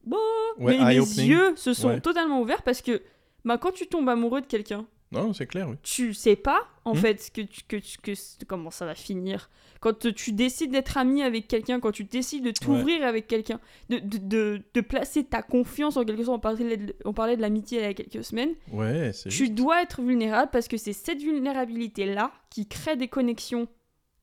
[0.59, 2.01] Ouais, mais mes yeux se sont Ouais.
[2.01, 3.01] totalement ouverts parce que
[3.45, 5.77] bah, quand tu tombes amoureux de quelqu'un, Non, c'est clair, oui.
[5.83, 6.97] tu sais pas en Hmm.
[6.99, 9.49] fait que, tu- que, que comment ça va finir.
[9.81, 13.99] Quand tu décides d'être ami avec quelqu'un, quand tu décides de t'ouvrir avec quelqu'un, de,
[13.99, 17.43] de, de, de placer ta confiance en quelque sorte, on parlait de, on parlait de
[17.43, 19.55] l'amitié il y a quelques semaines, Ouais, c'est tu juste.
[19.55, 23.69] dois être vulnérable parce que c'est cette vulnérabilité-là qui crée des connexions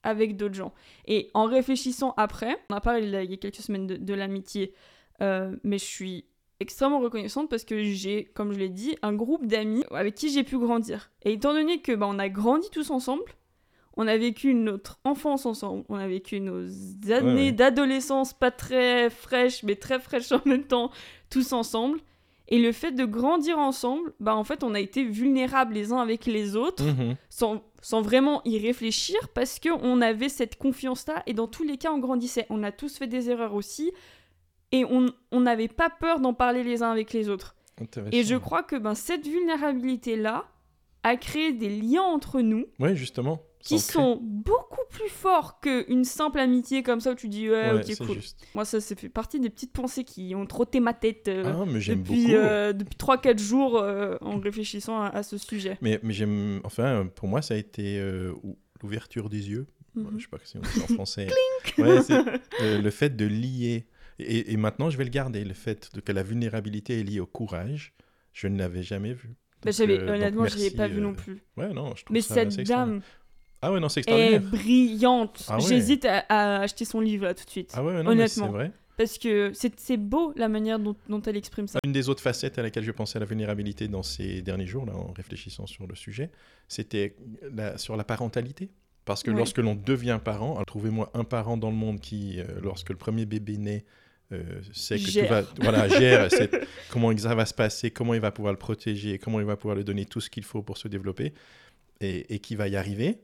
[0.03, 0.73] avec d'autres gens.
[1.07, 4.73] Et en réfléchissant après, on a parlé il y a quelques semaines de, de l'amitié,
[5.21, 6.25] euh, mais je suis
[6.59, 10.43] extrêmement reconnaissante parce que j'ai, comme je l'ai dit, un groupe d'amis avec qui j'ai
[10.43, 11.11] pu grandir.
[11.23, 13.23] Et étant donné que bah, on a grandi tous ensemble,
[13.97, 16.63] on a vécu notre enfance ensemble, on a vécu nos
[17.11, 17.51] années Ouais, ouais.
[17.51, 20.91] d'adolescence pas très fraîches, mais très fraîches en même temps,
[21.29, 21.99] tous ensemble.
[22.47, 25.97] Et le fait de grandir ensemble, bah en fait, on a été vulnérables les uns
[25.97, 27.15] avec les autres, Mhm.
[27.29, 31.91] sans, sans vraiment y réfléchir, parce qu'on avait cette confiance-là, et dans tous les cas,
[31.91, 32.45] on grandissait.
[32.51, 33.91] On a tous fait des erreurs aussi,
[34.79, 34.85] et
[35.31, 37.55] on n'avait pas peur d'en parler les uns avec les autres.
[38.11, 40.45] Et je crois que ben, cette vulnérabilité-là
[41.03, 43.41] a créé des liens entre nous justement.
[43.59, 47.79] qui sont beaucoup plus forts qu'une simple amitié comme ça où tu dis ouais, Ouais,
[47.79, 48.15] ok c'est cool.
[48.15, 48.39] juste.
[48.55, 51.65] Moi ça, ça fait partie des petites pensées qui ont trotté ma tête euh, Ah,
[51.67, 55.77] mais depuis, euh, depuis 3-4 jours euh, en réfléchissant à, à ce sujet.
[55.81, 56.61] Mais, mais j'aime.
[56.63, 59.67] Enfin, pour moi, ça a été euh, ou- l'ouverture des yeux.
[59.95, 60.11] Mhm.
[60.17, 61.27] Je sais pas si on dit en français.
[61.77, 61.99] Ouais,
[62.81, 63.85] le fait de lier.
[64.19, 65.43] Et, et maintenant, je vais le garder.
[65.43, 67.93] Le fait de, que la vulnérabilité est liée au courage,
[68.33, 69.35] je ne l'avais jamais vu.
[69.63, 71.41] Bah, euh, honnêtement, je l'avais merci, pas vu euh, non plus.
[71.57, 73.01] Ouais, non, je trouve Mais ça cette dame
[73.61, 75.43] Ah ouais, non, c'est est brillante.
[75.47, 75.61] Ah ouais.
[75.67, 77.71] J'hésite à, à acheter son livre là tout de suite.
[77.73, 78.57] Ah ouais, non, mais c'est honnêtement.
[78.57, 78.71] vrai.
[78.97, 81.79] Parce que c'est, beau la manière dont, dont elle exprime ça.
[81.83, 84.85] Une des autres facettes à laquelle je pensais à la vulnérabilité dans ces derniers jours,
[84.85, 86.31] là, en réfléchissant sur le sujet,
[86.69, 87.17] c'était
[87.75, 88.69] sur la parentalité.
[89.03, 89.37] Parce que Ouais.
[89.37, 93.25] lorsque l'on devient parent, trouvez-moi un parent dans le monde qui, euh, lorsque le premier
[93.25, 93.83] bébé naît,
[94.31, 95.27] euh, sait que Gère.
[95.27, 96.27] tout va, voilà, gère
[96.89, 99.75] comment ça va se passer, comment il va pouvoir le protéger, comment il va pouvoir
[99.75, 101.33] lui donner tout ce qu'il faut pour se développer,
[102.01, 103.19] et, et qui va y arriver,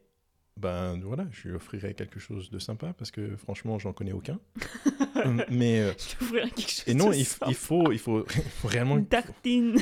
[0.58, 4.40] ben voilà, je lui offrirai quelque chose de sympa, parce que franchement, j'en connais aucun.
[5.50, 8.68] Mais euh, Je quelque chose et non, de il, il faut, il faut, il faut
[8.68, 9.78] réellement Une tartine.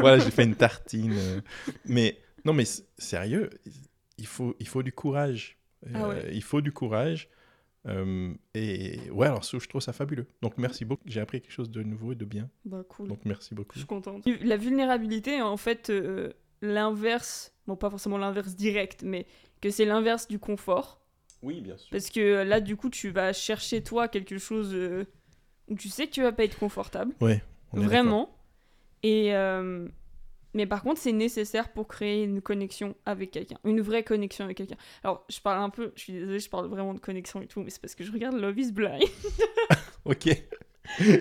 [0.00, 1.14] voilà, j'ai fait une tartine.
[1.16, 1.40] euh,
[1.86, 2.64] Mais non, mais
[2.98, 3.50] sérieux,
[4.18, 5.58] il faut, il faut du courage.
[5.94, 6.30] Ah Euh.
[6.32, 7.28] Il faut du courage.
[7.86, 10.26] Euh, et ouais, alors je trouve ça fabuleux.
[10.42, 11.02] Donc merci beaucoup.
[11.06, 12.50] J'ai appris quelque chose de nouveau et de bien.
[12.64, 13.08] bah cool.
[13.08, 13.72] Donc merci beaucoup.
[13.74, 14.26] Je suis contente.
[14.42, 19.26] La vulnérabilité est en fait euh, l'inverse, bon pas forcément l'inverse direct, mais
[19.60, 21.00] que c'est l'inverse du confort.
[21.42, 21.88] Oui, bien sûr.
[21.90, 25.06] Parce que euh, là, du coup, tu vas chercher toi quelque chose euh,
[25.68, 27.14] où tu sais que tu vas pas être confortable.
[27.20, 27.40] On est
[27.72, 27.84] d'accord.
[27.84, 28.36] Vraiment.
[29.02, 29.88] Et euh,
[30.54, 34.56] mais par contre, c'est nécessaire pour créer une connexion avec quelqu'un, une vraie connexion avec
[34.56, 34.76] quelqu'un.
[35.04, 37.60] Alors, je parle un peu, je suis désolée, je parle vraiment de connexion et tout,
[37.62, 39.02] mais c'est parce que je regarde Love is Blind.
[40.06, 40.28] Ok.
[41.00, 41.20] Euh,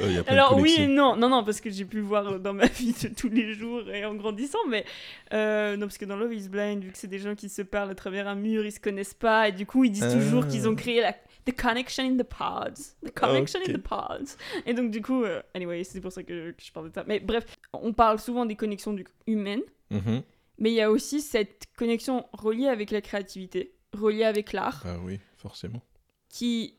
[0.00, 2.00] il y a plein de Alors oui et non, non, non, parce que j'ai pu
[2.00, 4.84] voir dans ma vie de tous les jours et en grandissant, mais
[5.32, 7.62] euh, non, parce que dans Love is Blind, vu que c'est des gens qui se
[7.62, 10.44] parlent à travers un mur, ils se connaissent pas, et du coup ils disent toujours
[10.46, 10.50] Ah.
[10.50, 11.14] qu'ils ont créé la
[11.50, 13.80] the connection in the pods, the connection in Ok.
[13.80, 14.36] the pods.
[14.66, 17.04] Et donc du coup, euh, anyway, c'est pour ça que, que je parle de ça.
[17.06, 20.22] Mais bref, on parle souvent des connexions du- humaines, Mhm.
[20.58, 24.98] mais il y a aussi cette connexion reliée avec la créativité, reliée avec l'art, Ah
[25.02, 25.82] oui, forcément.
[26.28, 26.74] qui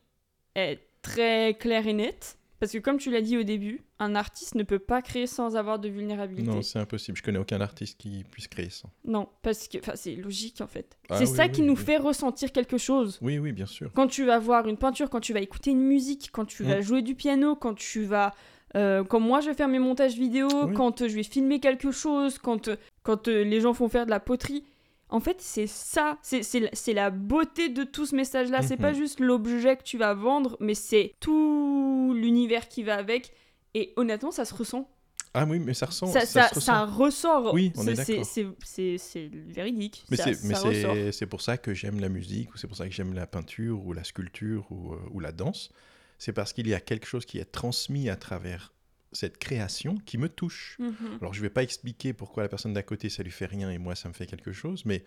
[0.55, 2.37] est très claire et nette.
[2.61, 5.57] Parce que comme tu l'as dit au début, un artiste ne peut pas créer sans
[5.57, 6.47] avoir de vulnérabilité.
[6.55, 7.17] Non, c'est impossible.
[7.17, 8.87] Je connais aucun artiste qui puisse créer ça.
[9.03, 10.95] Non, parce que c'est logique en fait.
[11.09, 13.17] Ah c'est oui, ça oui, qui nous fait ressentir quelque chose.
[13.21, 13.91] Oui, oui, bien sûr.
[13.93, 16.77] Quand tu vas voir une peinture, quand tu vas écouter une musique, quand tu vas
[16.77, 16.81] Mm.
[16.81, 18.33] jouer du piano, quand tu vas...
[18.75, 21.91] euh, quand moi je vais faire mes montages vidéo, quand euh, je vais filmer quelque
[21.91, 24.63] chose, quand, euh, quand euh, les gens font faire de la poterie.
[25.11, 28.61] En fait, c'est ça, c'est- c'est la- c'est beauté de tout ce message-là.
[28.61, 28.81] C'est Mhm.
[28.81, 33.31] pas juste l'objet que tu vas vendre, mais c'est tout l'univers qui va avec.
[33.73, 34.89] Et honnêtement, ça se ressent.
[35.33, 36.07] Ah oui, mais ça ressent.
[36.07, 37.53] ça, ça ça, ça ressort.
[37.53, 40.03] Oui, on est C'est- c'est- c'est- C'est c'est véridique.
[40.09, 42.93] Mais c'est c'est c'est pour ça que j'aime la musique, ou c'est pour ça que
[42.93, 45.69] j'aime la peinture, ou la sculpture, ou, euh, ou la danse.
[46.17, 48.73] C'est parce qu'il y a quelque chose qui est transmis à travers
[49.11, 50.77] cette création qui me touche.
[50.79, 51.17] Mhm.
[51.19, 53.69] Alors je ne vais pas expliquer pourquoi la personne d'à côté ça lui fait rien
[53.71, 55.03] et moi ça me fait quelque chose, mais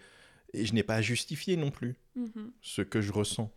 [0.53, 2.53] Et je n'ai pas à justifier non plus Mhm.
[2.63, 3.51] ce que je ressens.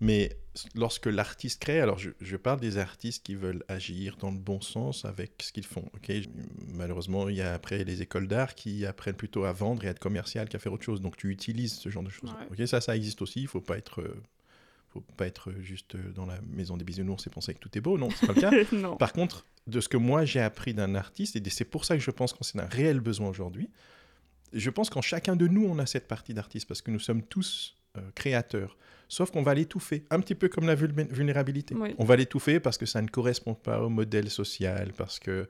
[0.00, 0.36] Mais
[0.74, 4.60] lorsque l'artiste crée, alors je, je parle des artistes qui veulent agir dans le bon
[4.60, 5.84] sens avec ce qu'ils font.
[5.94, 6.10] ok?
[6.74, 9.90] Malheureusement, il y a après les écoles d'art qui apprennent plutôt à vendre et à
[9.90, 11.00] être commercial qu'à faire autre chose.
[11.00, 12.32] Donc tu utilises ce genre de choses.
[12.32, 12.62] Ouais.
[12.62, 12.66] ok?
[12.66, 13.42] Ça, ça existe aussi.
[13.42, 14.20] Il faut pas être, euh,
[14.92, 17.80] faut pas être juste euh, dans la maison des bisounours et penser que tout est
[17.80, 17.96] beau.
[17.98, 18.50] Non, c'est pas le cas.
[18.76, 18.96] non.
[18.96, 22.02] Par contre, de ce que moi j'ai appris d'un artiste, et c'est pour ça que
[22.02, 23.70] je pense qu'on a un réel besoin aujourd'hui,
[24.52, 27.22] je pense qu'en chacun de nous, on a cette partie d'artiste, parce que nous sommes
[27.22, 28.76] tous euh, créateurs.
[29.08, 31.74] Sauf qu'on va l'étouffer, un petit peu comme la vulné- vulnérabilité.
[31.74, 31.94] Oui.
[31.98, 35.48] On va l'étouffer parce que ça ne correspond pas au modèle social, parce que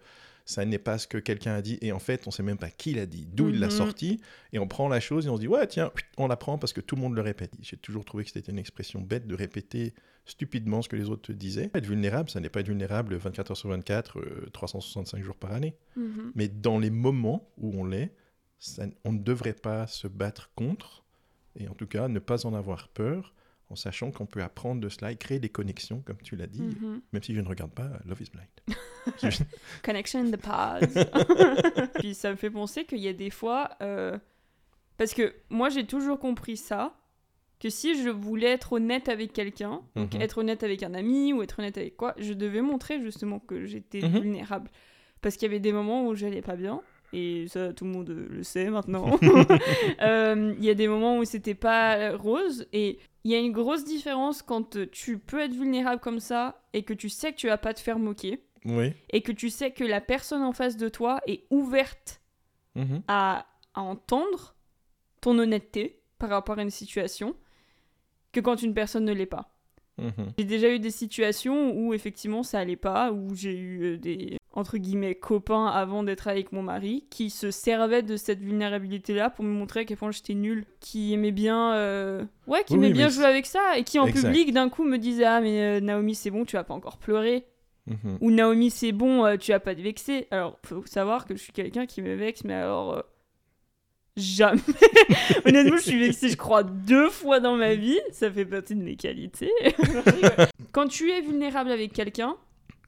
[0.50, 2.70] ça n'est pas ce que quelqu'un a dit, et en fait, on sait même pas
[2.70, 3.70] qui l'a dit, d'où il l'a Mhm.
[3.72, 4.20] sorti,
[4.52, 6.72] et on prend la chose et on se dit, ouais, tiens, on la prend parce
[6.72, 7.52] que tout le monde le répète.
[7.60, 9.94] J'ai toujours trouvé que c'était une expression bête de répéter
[10.26, 11.70] stupidement ce que les autres te disaient.
[11.74, 15.52] Être vulnérable, ça n'est pas être vulnérable 24 heures sur 24, euh, 365 jours par
[15.52, 15.76] année.
[15.96, 16.32] Mhm.
[16.34, 18.12] Mais dans les moments où on l'est,
[19.04, 21.04] on ne devrait pas se battre contre,
[21.56, 23.34] et en tout cas ne pas en avoir peur,
[23.70, 26.62] en sachant qu'on peut apprendre de cela et créer des connexions, comme tu l'as dit,
[26.62, 27.00] Mhm.
[27.12, 28.48] même si je ne regarde pas Love is Blind.
[29.82, 30.98] Connection in the past.
[32.00, 33.70] Puis ça me fait penser qu'il y a des fois.
[33.82, 34.18] euh,
[34.98, 36.94] Parce que moi, j'ai toujours compris ça.
[37.58, 40.20] Que si je voulais être honnête avec quelqu'un, donc Mhm.
[40.22, 43.66] être honnête avec un ami ou être honnête avec quoi, je devais montrer justement que
[43.66, 44.20] j'étais Mhm.
[44.20, 44.70] vulnérable.
[45.20, 46.80] Parce qu'il y avait des moments où j'allais pas bien.
[47.12, 49.18] Et ça, tout le monde le sait maintenant.
[50.02, 52.66] Euh, Il y a des moments où c'était pas rose.
[52.72, 56.62] Et il y a une grosse différence quand euh, tu peux être vulnérable comme ça
[56.72, 58.92] et que tu sais que tu vas pas te faire moquer Oui.
[59.10, 62.20] et que tu sais que la personne en face de toi est ouverte
[62.76, 63.02] Mhm.
[63.08, 64.54] à, à entendre
[65.20, 67.34] ton honnêteté par rapport à une situation
[68.32, 69.52] que quand une personne ne l'est pas.
[69.98, 70.32] Mhm.
[70.38, 74.36] J'ai déjà eu des situations où effectivement ça allait pas, où j'ai eu euh, des
[74.52, 79.30] entre guillemets copains avant d'être avec mon mari qui se servaient de cette vulnérabilité là
[79.30, 82.78] pour me montrer à quel point j'étais nulle, qui aimait bien euh, ouais, qui Oui,
[82.78, 84.26] aimait oui, bien jouer avec ça et qui en Exact.
[84.28, 86.98] public d'un coup me disait "Ah mais euh, Naomi, c'est bon, tu vas pas encore
[86.98, 87.44] pleurer."
[87.86, 88.18] Mhm.
[88.20, 90.26] Ou Naomi, c'est bon, euh, tu vas pas te vexer.
[90.30, 92.92] Alors, faut savoir que je suis quelqu'un qui me vexe, mais alors.
[92.94, 93.00] euh,
[94.16, 94.60] jamais.
[95.46, 97.98] Honnêtement, je suis vexée, je crois, deux fois dans ma vie.
[98.12, 99.50] Ça fait partie de mes qualités.
[100.72, 102.36] Quand tu es vulnérable avec quelqu'un,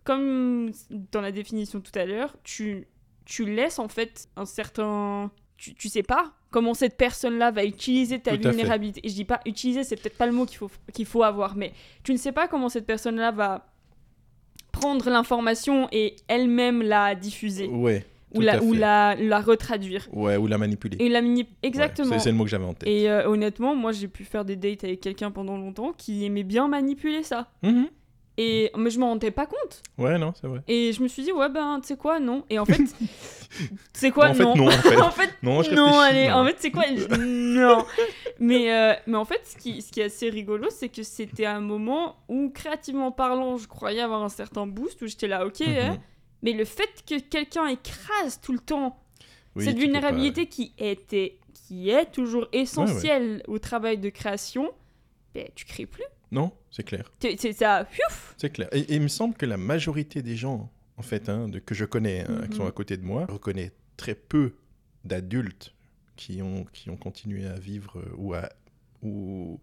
[0.05, 0.71] comme
[1.13, 2.87] dans la définition tout à l'heure, tu,
[3.25, 5.31] tu laisses en fait un certain.
[5.57, 9.01] Tu, tu sais pas comment cette personne-là va utiliser ta Tout vulnérabilité.
[9.05, 11.57] Et je dis pas utiliser, c'est peut-être pas le mot qu'il faut, qu'il faut avoir,
[11.57, 13.69] mais tu ne sais pas comment cette personne-là va
[14.73, 18.05] prendre l'information et elle-même la diffuser Ouais.
[18.35, 20.09] ou, la, ou la, la retraduire.
[20.13, 20.97] Ouais, ou la manipuler.
[21.01, 21.21] Et la
[21.63, 22.13] Exactement.
[22.15, 22.89] c'est- c'est le mot que j'avais en tête.
[22.89, 26.43] et euh, honnêtement, moi j'ai pu faire des dates avec quelqu'un pendant longtemps qui aimait
[26.43, 27.51] bien manipuler ça.
[27.63, 27.89] Mhm.
[28.39, 29.83] Et mais je m'en rendais pas compte.
[29.99, 30.63] Ouais, non, c'est vrai.
[30.67, 32.45] Et je me suis dit ouais ben tu sais quoi non.
[32.49, 32.81] Et en fait
[33.93, 34.67] c'est quoi en fait, non?
[34.67, 36.37] En fait, en fait non, je non allez non.
[36.37, 36.85] en fait c'est quoi?
[36.87, 37.15] Je-
[37.59, 37.85] non.
[38.41, 41.45] Mais euh, mais en fait ce qui ce qui est assez rigolo c'est que c'était
[41.47, 45.61] un moment où créativement parlant je croyais avoir un certain boost où j'étais là ok
[45.63, 45.99] hein, Mhm.
[46.43, 48.99] mais le fait que quelqu'un écrase tout le temps
[49.57, 54.71] Oui, cette pas- vulnérabilité qui était qui est toujours essentielle au travail de création
[55.35, 57.13] ben, tu crées plus Non, c'est clair.
[57.21, 57.87] C'est ça
[58.39, 58.69] C'est clair.
[58.73, 61.75] Et, et il me semble que la majorité des gens, en fait, hein, de, que
[61.75, 62.69] je connais, hein, qui sont Mhm.
[62.69, 64.55] à côté de moi, je reconnais très peu
[65.05, 65.75] d'adultes
[66.17, 68.49] qui ont, qui ont continué à vivre euh, ou à,
[69.03, 69.61] ou,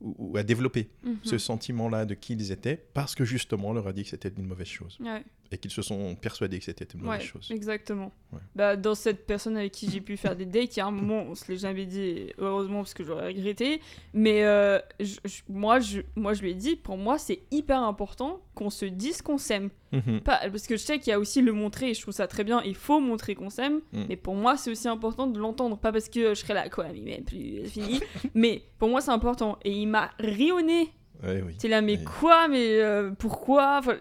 [0.00, 1.16] ou- ou à développer Mhm.
[1.22, 4.28] ce sentiment-là de qui ils étaient, parce que justement, on leur a dit que c'était
[4.28, 4.98] une mauvaise chose.
[5.00, 5.24] Ouais.
[5.54, 7.48] Et qu'ils se sont persuadés que c'était une mauvaise Ouais, chose.
[7.52, 8.12] exactement.
[8.32, 8.40] Ouais.
[8.56, 10.90] Bah, dans cette personne avec qui j'ai pu faire des dates, il y a un
[10.90, 13.80] moment, on se l'est jamais dit, heureusement parce que j'aurais regretté,
[14.12, 17.80] mais euh, je- je- moi, je, moi je lui ai dit, pour moi c'est hyper
[17.84, 19.70] important qu'on se dise qu'on s'aime.
[19.92, 20.22] Mhm.
[20.24, 22.42] Parce que je sais qu'il y a aussi le montrer, et je trouve ça très
[22.42, 24.04] bien, il faut montrer qu'on s'aime, Mm.
[24.08, 26.86] mais pour moi c'est aussi important de l'entendre, pas parce que je serais là, quoi,
[26.92, 28.00] mais même plus, c'est fini,
[28.34, 29.56] mais pour moi c'est important.
[29.64, 30.88] Et il m'a rionné
[31.22, 31.54] Ouais, oui.
[31.56, 33.76] T'es là, mais quoi Mais euh, pourquoi?
[33.78, 33.96] Enfin,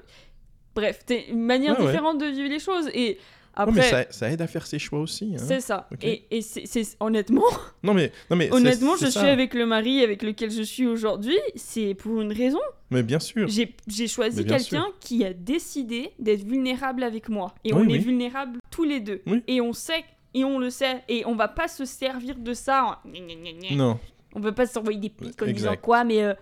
[0.75, 1.91] Bref, c'est une manière Ouais, ouais.
[1.91, 2.89] différente de vivre les choses.
[2.93, 3.17] Et
[3.55, 5.33] Ouais, après, mais ça, ça aide à faire ses choix aussi.
[5.35, 5.37] hein.
[5.37, 5.87] c'est ça.
[6.01, 6.65] Et, et c'est
[6.99, 7.43] honnêtement,
[7.83, 9.19] Non, mais, non, mais honnêtement, je ça.
[9.19, 11.37] suis avec le mari avec lequel je suis aujourd'hui.
[11.55, 12.57] C'est pour une raison.
[12.89, 13.47] Mais bien sûr.
[13.47, 17.53] J'ai choisi quelqu'un qui a décidé d'être vulnérable avec moi.
[17.63, 17.95] Et Oui, on oui.
[17.95, 19.21] est vulnérables tous les deux.
[19.27, 19.43] Oui.
[19.47, 21.03] Et on sait, et on le sait.
[21.07, 22.99] Et on va pas se servir de ça.
[23.05, 23.75] en-.
[23.75, 23.99] Non.
[24.33, 25.53] On veut pas s'envoyer des pics en Exact.
[25.53, 26.33] disant quoi, mais euh,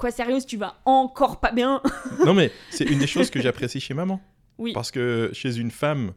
[0.00, 1.82] quoi, sérieuse, tu vas encore pas bien?
[2.24, 4.20] non, mais c'est une des choses que j'apprécie chez maman.
[4.58, 4.72] Oui.
[4.72, 6.12] Parce que chez une femme,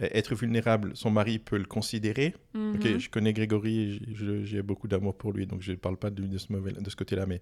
[0.00, 2.34] être vulnérable, son mari peut le considérer.
[2.54, 2.98] Mhm.
[3.00, 4.00] je connais Grégory,
[4.44, 7.26] j'ai beaucoup d'amour pour lui, donc je ne parle pas de, ce, de ce côté-là,
[7.26, 7.40] mais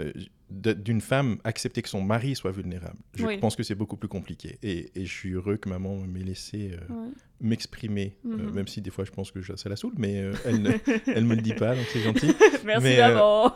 [0.00, 0.12] euh,
[0.50, 3.36] d'une femme, accepter que son mari soit vulnérable, je Oui.
[3.38, 4.58] pense que c'est beaucoup plus compliqué.
[4.62, 7.08] Et, et je suis heureux que maman m'ait laissé euh, Ouais.
[7.40, 8.54] m'exprimer, euh, Mhm.
[8.54, 10.14] même si des fois je pense que je- ça la saoule, mais
[10.46, 10.70] elle ne
[11.06, 12.28] elle me le dit pas, donc c'est gentil.
[12.64, 13.00] Merci Mais.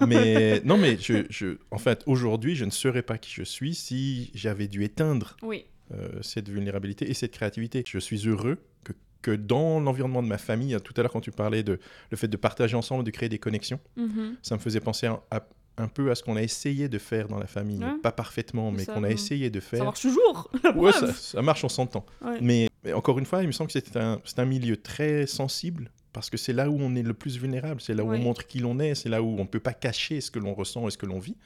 [0.07, 3.75] Mais non, mais je, je- en fait, aujourd'hui, je ne serais pas qui je suis
[3.75, 5.65] si j'avais dû éteindre Oui.
[5.93, 7.85] Euh, cette vulnérabilité et cette créativité.
[7.87, 8.93] Je suis heureux que,
[9.23, 11.79] que dans l'environnement de ma famille, tout à l'heure quand tu parlais de
[12.11, 14.37] le fait de partager ensemble, de créer des connexions, Mhm.
[14.43, 17.27] ça me faisait penser à- à- un peu à ce qu'on a essayé de faire
[17.27, 17.99] dans la famille, Ouais.
[18.03, 19.85] pas parfaitement, mais Ça, qu'on a essayé de Ça faire.
[19.85, 20.51] marche toujours.
[20.77, 22.07] Ouais, ça, ça marche, on s'entend.
[22.25, 22.39] Ouais.
[22.41, 25.27] Mais, mais encore une fois, il me semble que c'est un, c'est un milieu très
[25.27, 28.19] sensible parce que c'est là où on est le plus vulnérable, c'est là où on
[28.19, 30.55] montre qui l'on est, c'est là où on ne peut pas cacher ce que l'on
[30.55, 31.37] ressent et ce que l'on vit.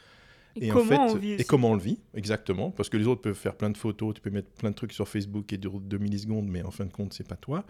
[0.56, 2.70] Et, en comment fait, on vit et comment on le vit, exactement.
[2.70, 4.92] Parce que les autres peuvent faire plein de photos, tu peux mettre plein de trucs
[4.92, 7.64] sur Facebook et dure 2 millisecondes, mais en fin de compte, c'est pas toi.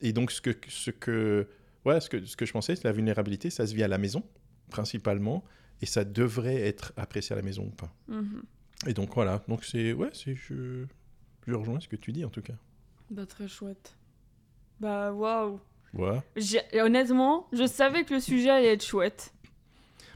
[0.00, 1.46] Et donc, ce que, ce que,
[1.84, 3.98] ouais, ce que, ce que je pensais, c'est la vulnérabilité, ça se vit à la
[3.98, 4.22] maison,
[4.70, 5.44] principalement,
[5.80, 7.92] et ça devrait être apprécié à la maison ou pas.
[8.08, 8.42] Mhm.
[8.86, 9.42] Et donc, voilà.
[9.48, 10.86] Donc, c'est, ouais, c'est, je,
[11.46, 12.54] je rejoins ce que tu dis, en tout cas.
[13.10, 13.96] Bah, très chouette.
[14.80, 15.60] Bah, waouh.
[16.74, 19.32] Honnêtement, je savais que le sujet allait être chouette.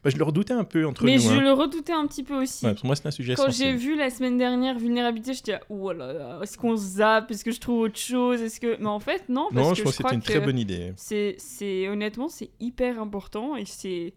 [0.04, 1.22] Bah, je le redoutais un peu entre mais nous.
[1.22, 1.40] je hein.
[1.40, 2.64] le redoutais un petit peu aussi.
[2.66, 5.60] Ouais, pour moi, c'est un sujet Quand j'ai vu la semaine dernière vulnérabilité, je disais,
[5.68, 7.30] oh là là, est-ce qu'on zappe?
[7.30, 8.40] Est-ce que je trouve autre chose?
[8.42, 8.76] Est-ce que.
[8.78, 10.58] Mais en fait, non, parce Non, que je pense que crois c'était une très bonne
[10.58, 10.92] idée.
[10.96, 14.14] C'est, c'est honnêtement, c'est hyper important et c'est,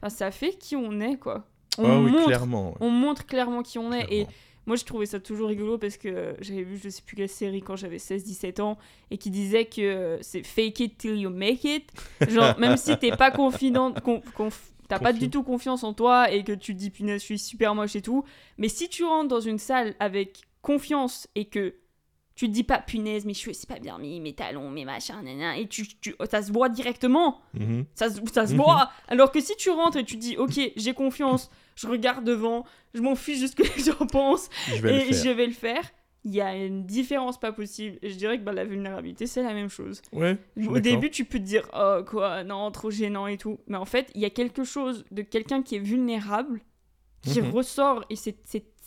[0.00, 1.46] enfin, ça fait qui on est quoi.
[1.78, 2.68] On Ah oui, montre, clairement.
[2.70, 4.26] ouais, on montre clairement qui on est et
[4.66, 7.62] moi je trouvais ça toujours rigolo parce que j'avais vu je sais plus quelle série
[7.62, 8.78] quand j'avais 16-17 ans
[9.10, 11.90] et qui disait que c'est fake it till you make it.
[12.28, 16.30] Genre même si t'es pas confident, con- conf- t'as pas du tout confiance en toi
[16.30, 18.24] et que tu te dis punaise je suis super moche et tout,
[18.58, 21.74] mais si tu rentres dans une salle avec confiance et que
[22.34, 25.16] tu te dis pas punaise mes cheveux c'est pas bien mis, mes talons, mes machins,
[25.22, 27.40] nanana, et tu, tu, ça se voit directement.
[27.54, 27.84] Mhm.
[27.94, 28.58] Ça, se- ça se Mhm.
[28.58, 28.90] voit.
[29.08, 33.00] Alors que si tu rentres et tu dis, ok, j'ai confiance, je regarde devant, je
[33.02, 35.82] m'en fiche de ce que les gens pensent Je et je vais le faire,
[36.24, 37.98] il y a une différence pas possible.
[38.02, 40.00] Et je dirais que bah, la vulnérabilité, c'est la même chose.
[40.12, 40.36] Ouais,
[40.68, 43.58] Au début, tu peux te dire, oh quoi, non, trop gênant et tout.
[43.66, 46.60] Mais en fait, il y a quelque chose de quelqu'un qui est vulnérable
[47.22, 47.50] qui Mhm.
[47.50, 48.36] ressort et c'est-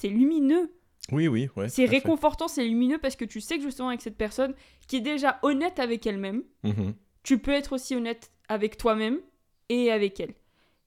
[0.04, 0.71] lumineux.
[1.12, 1.67] Oui, oui, ouais.
[1.69, 4.54] c'est réconfortant, c'est lumineux parce que tu sais que justement avec cette personne
[4.88, 6.93] qui est déjà honnête avec elle-même, Mhm.
[7.24, 9.19] tu peux être aussi honnête avec toi-même
[9.69, 10.34] et avec elle.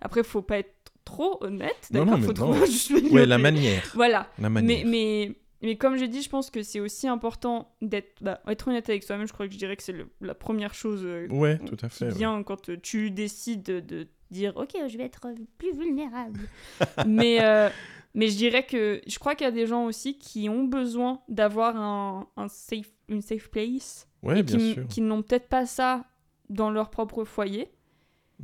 [0.00, 2.18] Après, faut pas être trop honnête, d'accord?
[2.20, 2.61] Faut trouver
[3.12, 3.90] Ouais, la manière.
[3.94, 4.28] Voilà.
[4.38, 4.84] La manière.
[4.87, 5.34] mais, mais
[5.76, 9.26] comme j'ai dit, je pense que c'est aussi important d'être bah, être honnête avec soi-même.
[9.26, 11.96] Je crois que je dirais que c'est la première chose euh, Ouais, tout à qui
[11.98, 12.04] fait.
[12.06, 12.14] ouais.
[12.14, 16.38] vient quand euh, tu décides de, dire Ok, je vais être euh, plus vulnérable.
[17.06, 17.70] mais, euh,
[18.14, 21.22] mais je dirais que je crois qu'il y a des gens aussi qui ont besoin
[21.28, 24.86] d'avoir un, un safe, une safe place Ouais, et bien qui, sûr.
[24.88, 26.04] qui n'ont peut-être pas ça
[26.50, 27.68] dans leur propre foyer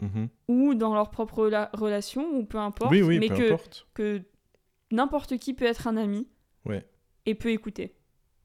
[0.00, 0.28] Mhm.
[0.48, 3.86] ou dans leur propre la- relation ou peu importe, Oui, oui, mais peu que, importe.
[3.94, 4.22] que
[4.90, 6.26] n'importe qui peut être un ami
[6.64, 6.84] Ouais.
[7.26, 7.94] Et peut écouter.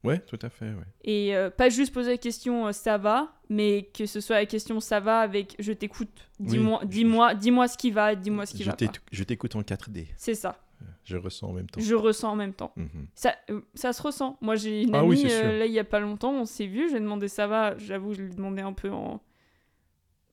[0.02, 0.86] Ouais, tout à fait, ouais.
[1.04, 4.46] Et euh, pas juste poser la question euh, ça va, mais que ce soit la
[4.46, 8.52] question ça va avec je t'écoute, dis-moi Oui, dis-moi dis-moi ce qui va, dis-moi ce
[8.54, 8.86] qui Je va pas.
[9.12, 10.06] je t'écoute en 4D.
[10.16, 10.58] C'est ça.
[11.04, 11.80] Je ressens en même temps.
[11.80, 12.72] Je ressens en même temps.
[12.76, 13.06] Mhm.
[13.14, 14.38] Ça, euh, ça se ressent.
[14.40, 16.88] Moi j'ai une Ah amie oui, là il y a pas longtemps, on s'est vu,
[16.90, 19.20] j'ai demandé ça va, j'avoue je lui ai demandé un peu en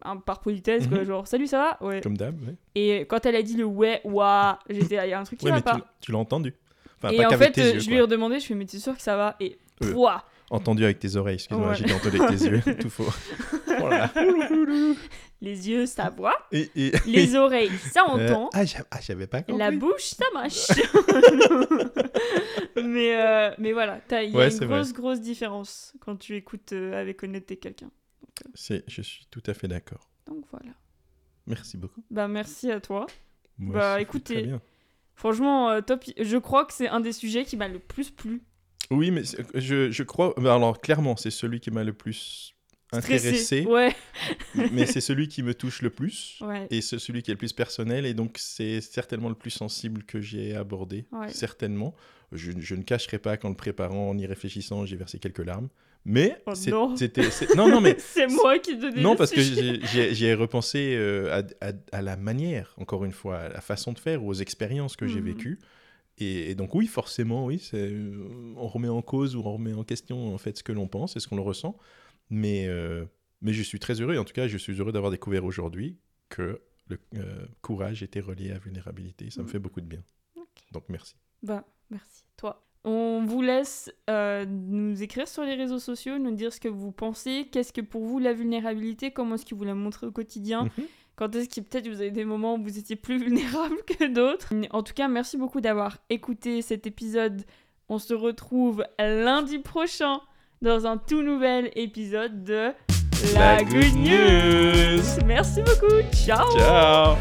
[0.04, 1.04] un- par politesse quoi, Mhm.
[1.06, 1.86] genre salut ça va?
[1.86, 2.00] Ouais.
[2.02, 2.56] Comme d'hab, ouais.
[2.76, 5.46] Et quand elle a dit le ouais ouah, j'étais il y a un truc qui
[5.46, 5.94] Ouais, va mais pas.
[6.00, 6.54] tu l'as entendu.
[6.98, 8.56] Enfin, Et pas en fait, tes euh, yeux, je lui ai redemandé, je lui ai
[8.56, 9.36] dit, mais t'es sûr que ça va?
[9.40, 9.92] Et Euh.
[9.94, 11.76] pouah, Entendu avec tes oreilles, excuse-moi, Ouais.
[11.76, 13.06] j'ai dit entendu avec tes yeux, tout faux.
[13.80, 14.10] Voilà.
[15.42, 16.34] les yeux, ça voit.
[16.54, 18.50] Et, et- Les oreilles, ça Euh, entend.
[18.54, 19.60] ah, j'a- ah, j'avais pas compris.
[19.60, 20.68] La bouche, ça mâche.
[22.84, 24.68] mais, euh, mais voilà, il y a Ouais, une vrai.
[24.68, 27.90] grosse, grosse différence quand tu écoutes euh, avec honnêteté quelqu'un.
[28.54, 30.10] C'est- Je suis tout à fait d'accord.
[30.28, 30.72] Donc voilà.
[31.46, 32.04] Merci beaucoup.
[32.12, 33.08] Bah merci à toi.
[33.58, 34.62] Moi Bah, écoutez, très bien.
[35.18, 36.06] Franchement, euh, top.
[36.18, 38.44] Je crois que c'est un des sujets qui m'a le plus plu.
[38.92, 39.24] Oui, mais
[39.56, 40.34] je, je crois.
[40.38, 42.56] bah, Alors, clairement, c'est celui qui m'a le plus.
[42.92, 43.94] Intéressé, Ouais.
[44.72, 46.40] mais c'est celui qui me touche le plus.
[46.42, 46.68] Ouais.
[46.70, 50.04] Et c'est celui qui est le plus personnel, et donc c'est certainement le plus sensible
[50.04, 51.06] que j'ai abordé.
[51.12, 51.30] Ouais.
[51.30, 51.94] Certainement.
[52.32, 55.70] Je, je ne cacherai pas qu'en le préparant, en y réfléchissant, j'ai versé quelques larmes.
[56.06, 57.24] Mais Oh c'était.
[57.56, 59.80] Non, non, mais c'est moi qui donnais Non, parce que sujet.
[60.14, 64.00] j'ai- repensé euh, à, à- à la manière, encore une fois, à la façon de
[64.00, 65.26] faire, aux expériences que j'ai Mhm.
[65.26, 65.60] vécues.
[66.20, 69.84] Et, et donc oui, forcément, oui, euh, on remet en cause ou on remet en
[69.84, 71.78] question en fait ce que l'on pense et ce qu'on le ressent.
[72.30, 73.06] Mais, euh,
[73.42, 75.98] mais je suis très heureux, en tout cas, je suis heureux d'avoir découvert aujourd'hui
[76.30, 79.30] que le euh, courage était relié à vulnérabilité.
[79.30, 79.52] Ça me Mhm.
[79.52, 80.04] fait beaucoup de bien.
[80.72, 81.16] Donc merci.
[81.44, 82.24] Bah, merci.
[82.38, 82.64] Toi.
[82.84, 86.92] On vous laisse euh, nous écrire sur les réseaux sociaux, nous dire ce que vous
[86.94, 90.66] pensez, qu'est-ce que pour vous la vulnérabilité, comment est-ce que vous la montrez au quotidien,
[90.78, 90.86] Mhm.
[91.18, 93.18] quand est-ce que peut-être vous avez des moments où vous étiez plus
[93.74, 94.54] vulnérable que d'autres?
[94.72, 97.44] En tout cas, merci beaucoup d'avoir écouté cet épisode.
[97.90, 100.22] On se retrouve lundi prochain
[100.62, 102.72] dans un tout nouvel épisode de
[103.34, 105.04] La Good News.
[105.26, 106.02] Merci beaucoup.
[106.12, 106.46] Ciao.
[106.58, 107.18] Ciao